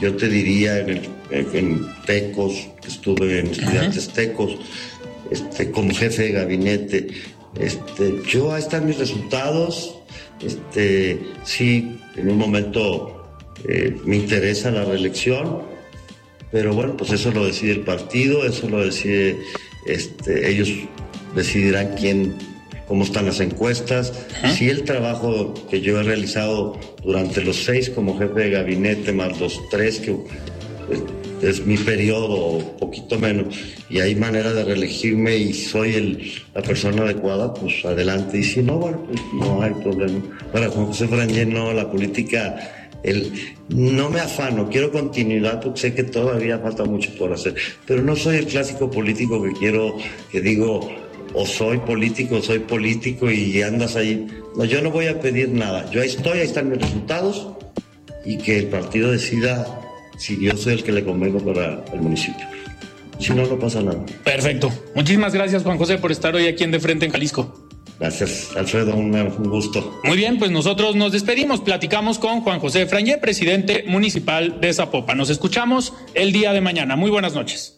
[0.00, 1.08] yo te diría en, el-
[1.54, 4.56] en Tecos, que estuve en estudiantes Tecos,
[5.30, 7.08] este, como jefe de gabinete.
[7.58, 9.96] Este, yo ahí están mis resultados.
[10.44, 13.26] Este, sí, en un momento
[13.68, 15.62] eh, me interesa la reelección,
[16.50, 19.36] pero bueno, pues eso lo decide el partido, eso lo decide,
[19.86, 20.70] este, ellos
[21.36, 22.34] decidirán quién,
[22.90, 24.12] cómo están las encuestas,
[24.52, 29.38] si el trabajo que yo he realizado durante los seis como jefe de gabinete, más
[29.38, 30.16] los tres que
[30.88, 31.00] pues,
[31.40, 33.54] es mi periodo, poquito menos,
[33.88, 38.38] y hay manera de reelegirme y soy el, la persona adecuada, pues adelante.
[38.38, 40.20] Y si no, bueno, pues no hay problema.
[40.52, 45.94] Para Juan José Frangé, no, la política, el, no me afano, quiero continuidad porque sé
[45.94, 47.54] que todavía falta mucho por hacer,
[47.86, 49.96] pero no soy el clásico político que quiero,
[50.32, 50.90] que digo,
[51.34, 54.26] o soy político, o soy político y andas ahí.
[54.56, 55.90] No, yo no voy a pedir nada.
[55.90, 57.48] Yo ahí estoy, ahí están mis resultados
[58.24, 59.66] y que el partido decida
[60.18, 62.46] si yo soy el que le convengo para el municipio.
[63.18, 64.04] Si no, no pasa nada.
[64.24, 64.72] Perfecto.
[64.94, 67.68] Muchísimas gracias, Juan José, por estar hoy aquí en De Frente en Jalisco.
[67.98, 70.00] Gracias, Alfredo, un, un gusto.
[70.04, 71.60] Muy bien, pues nosotros nos despedimos.
[71.60, 75.18] Platicamos con Juan José Frangé, presidente municipal de Zapopan.
[75.18, 76.96] Nos escuchamos el día de mañana.
[76.96, 77.76] Muy buenas noches.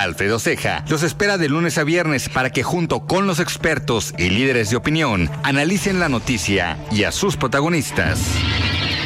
[0.00, 4.30] Alfredo Ceja los espera de lunes a viernes para que junto con los expertos y
[4.30, 8.20] líderes de opinión analicen la noticia y a sus protagonistas.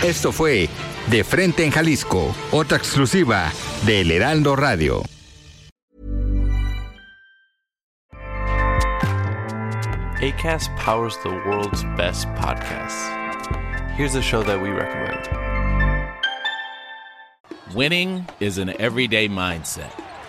[0.05, 0.69] Esto fue
[1.09, 3.53] De Frente en Jalisco, otra exclusiva
[3.87, 5.03] de El Heraldo Radio.
[10.21, 13.11] ACAST powers the world's best podcasts.
[13.97, 15.29] Here's a show that we recommend.
[17.75, 19.91] Winning is an everyday mindset,